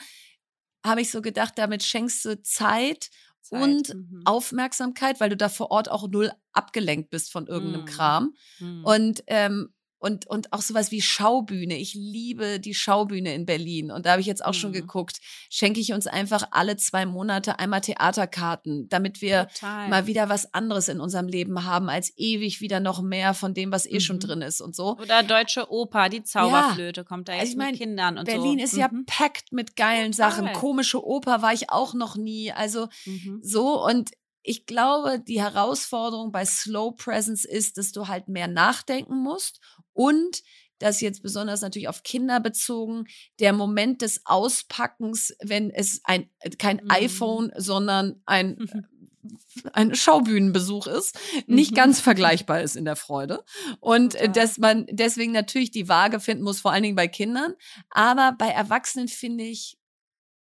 [0.87, 3.09] habe ich so gedacht, damit schenkst du Zeit,
[3.41, 3.61] Zeit.
[3.61, 4.21] und Mhm.
[4.25, 7.85] Aufmerksamkeit, weil du da vor Ort auch null abgelenkt bist von irgendeinem Mhm.
[7.85, 8.33] Kram.
[8.59, 8.83] Mhm.
[8.83, 11.75] Und, ähm, und, und auch sowas wie Schaubühne.
[11.77, 13.89] Ich liebe die Schaubühne in Berlin.
[13.91, 14.75] Und da habe ich jetzt auch schon Mhm.
[14.75, 15.17] geguckt,
[15.49, 19.89] schenke ich uns einfach alle zwei Monate einmal Theaterkarten, damit wir Total.
[19.89, 23.71] mal wieder was anderes in unserem Leben haben, als ewig wieder noch mehr von dem,
[23.71, 24.21] was eh schon Mhm.
[24.21, 24.97] drin ist und so.
[24.97, 28.59] Oder deutsche Oper, die Zauberflöte kommt da jetzt Also ich mein, mit Kindern und Berlin
[28.59, 28.63] so.
[28.65, 29.05] ist ja Mhm.
[29.05, 30.31] packt mit geilen Total.
[30.31, 30.53] Sachen.
[30.53, 32.51] Komische Oper war ich auch noch nie.
[32.51, 33.39] Also Mhm.
[33.43, 34.11] so und
[34.49, 39.59] ich glaube, die Herausforderung bei Slow Presence ist, dass du halt mehr nachdenken musst
[39.97, 40.43] und
[40.79, 43.07] das jetzt besonders natürlich auf Kinder bezogen,
[43.39, 46.29] der Moment des Auspackens, wenn es ein
[46.59, 46.91] kein Mhm.
[46.91, 48.57] iPhone, sondern ein
[49.73, 51.17] ein Schaubühnenbesuch ist,
[51.47, 51.75] nicht Mhm.
[51.75, 53.43] ganz vergleichbar ist in der Freude.
[53.79, 54.31] Und äh, Total.
[54.33, 57.53] dass man deswegen natürlich die Waage finden muss, vor allen Dingen bei Kindern.
[57.89, 59.77] Aber bei Erwachsenen finde ich,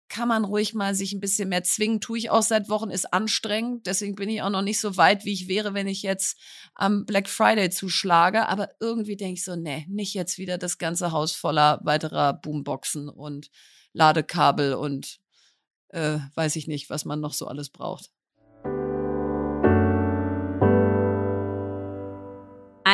[0.09, 1.99] kann man ruhig mal sich ein bisschen mehr zwingen.
[1.99, 3.87] Tue ich auch seit Wochen, ist anstrengend.
[3.87, 6.37] Deswegen bin ich auch noch nicht so weit, wie ich wäre, wenn ich jetzt
[6.75, 8.47] am Black Friday zuschlage.
[8.47, 13.09] Aber irgendwie denke ich so, nee, nicht jetzt wieder das ganze Haus voller weiterer Boomboxen
[13.09, 13.49] und
[13.93, 15.19] Ladekabel und
[15.89, 18.11] äh, weiß ich nicht, was man noch so alles braucht.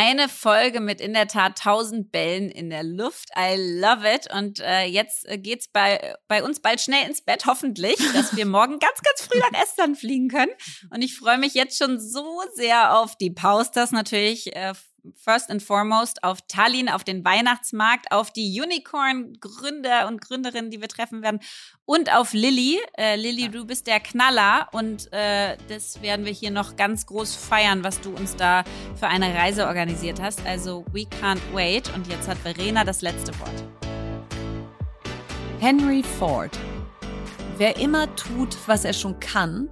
[0.10, 3.30] Eine Folge mit in der Tat tausend Bällen in der Luft.
[3.38, 4.28] I love it.
[4.34, 8.45] Und äh, jetzt äh, geht's bei, bei uns bald schnell ins Bett, hoffentlich, dass wir
[8.47, 10.51] morgen ganz, ganz früh nach Estland fliegen können.
[10.89, 14.55] Und ich freue mich jetzt schon so sehr auf die Posters natürlich.
[14.55, 14.74] Äh,
[15.15, 20.87] First and foremost auf Tallinn, auf den Weihnachtsmarkt, auf die Unicorn-Gründer und Gründerinnen, die wir
[20.87, 21.39] treffen werden
[21.85, 22.79] und auf Lilly.
[22.97, 27.35] Äh, Lilly, du bist der Knaller und äh, das werden wir hier noch ganz groß
[27.35, 28.63] feiern, was du uns da
[28.95, 30.45] für eine Reise organisiert hast.
[30.45, 33.63] Also we can't wait und jetzt hat Verena das letzte Wort.
[35.59, 36.57] Henry Ford.
[37.57, 39.69] Wer immer tut, was er schon kann,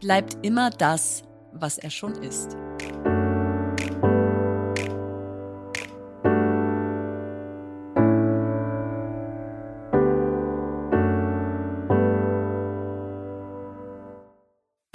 [0.00, 1.22] bleibt immer das,
[1.52, 2.56] was er schon ist.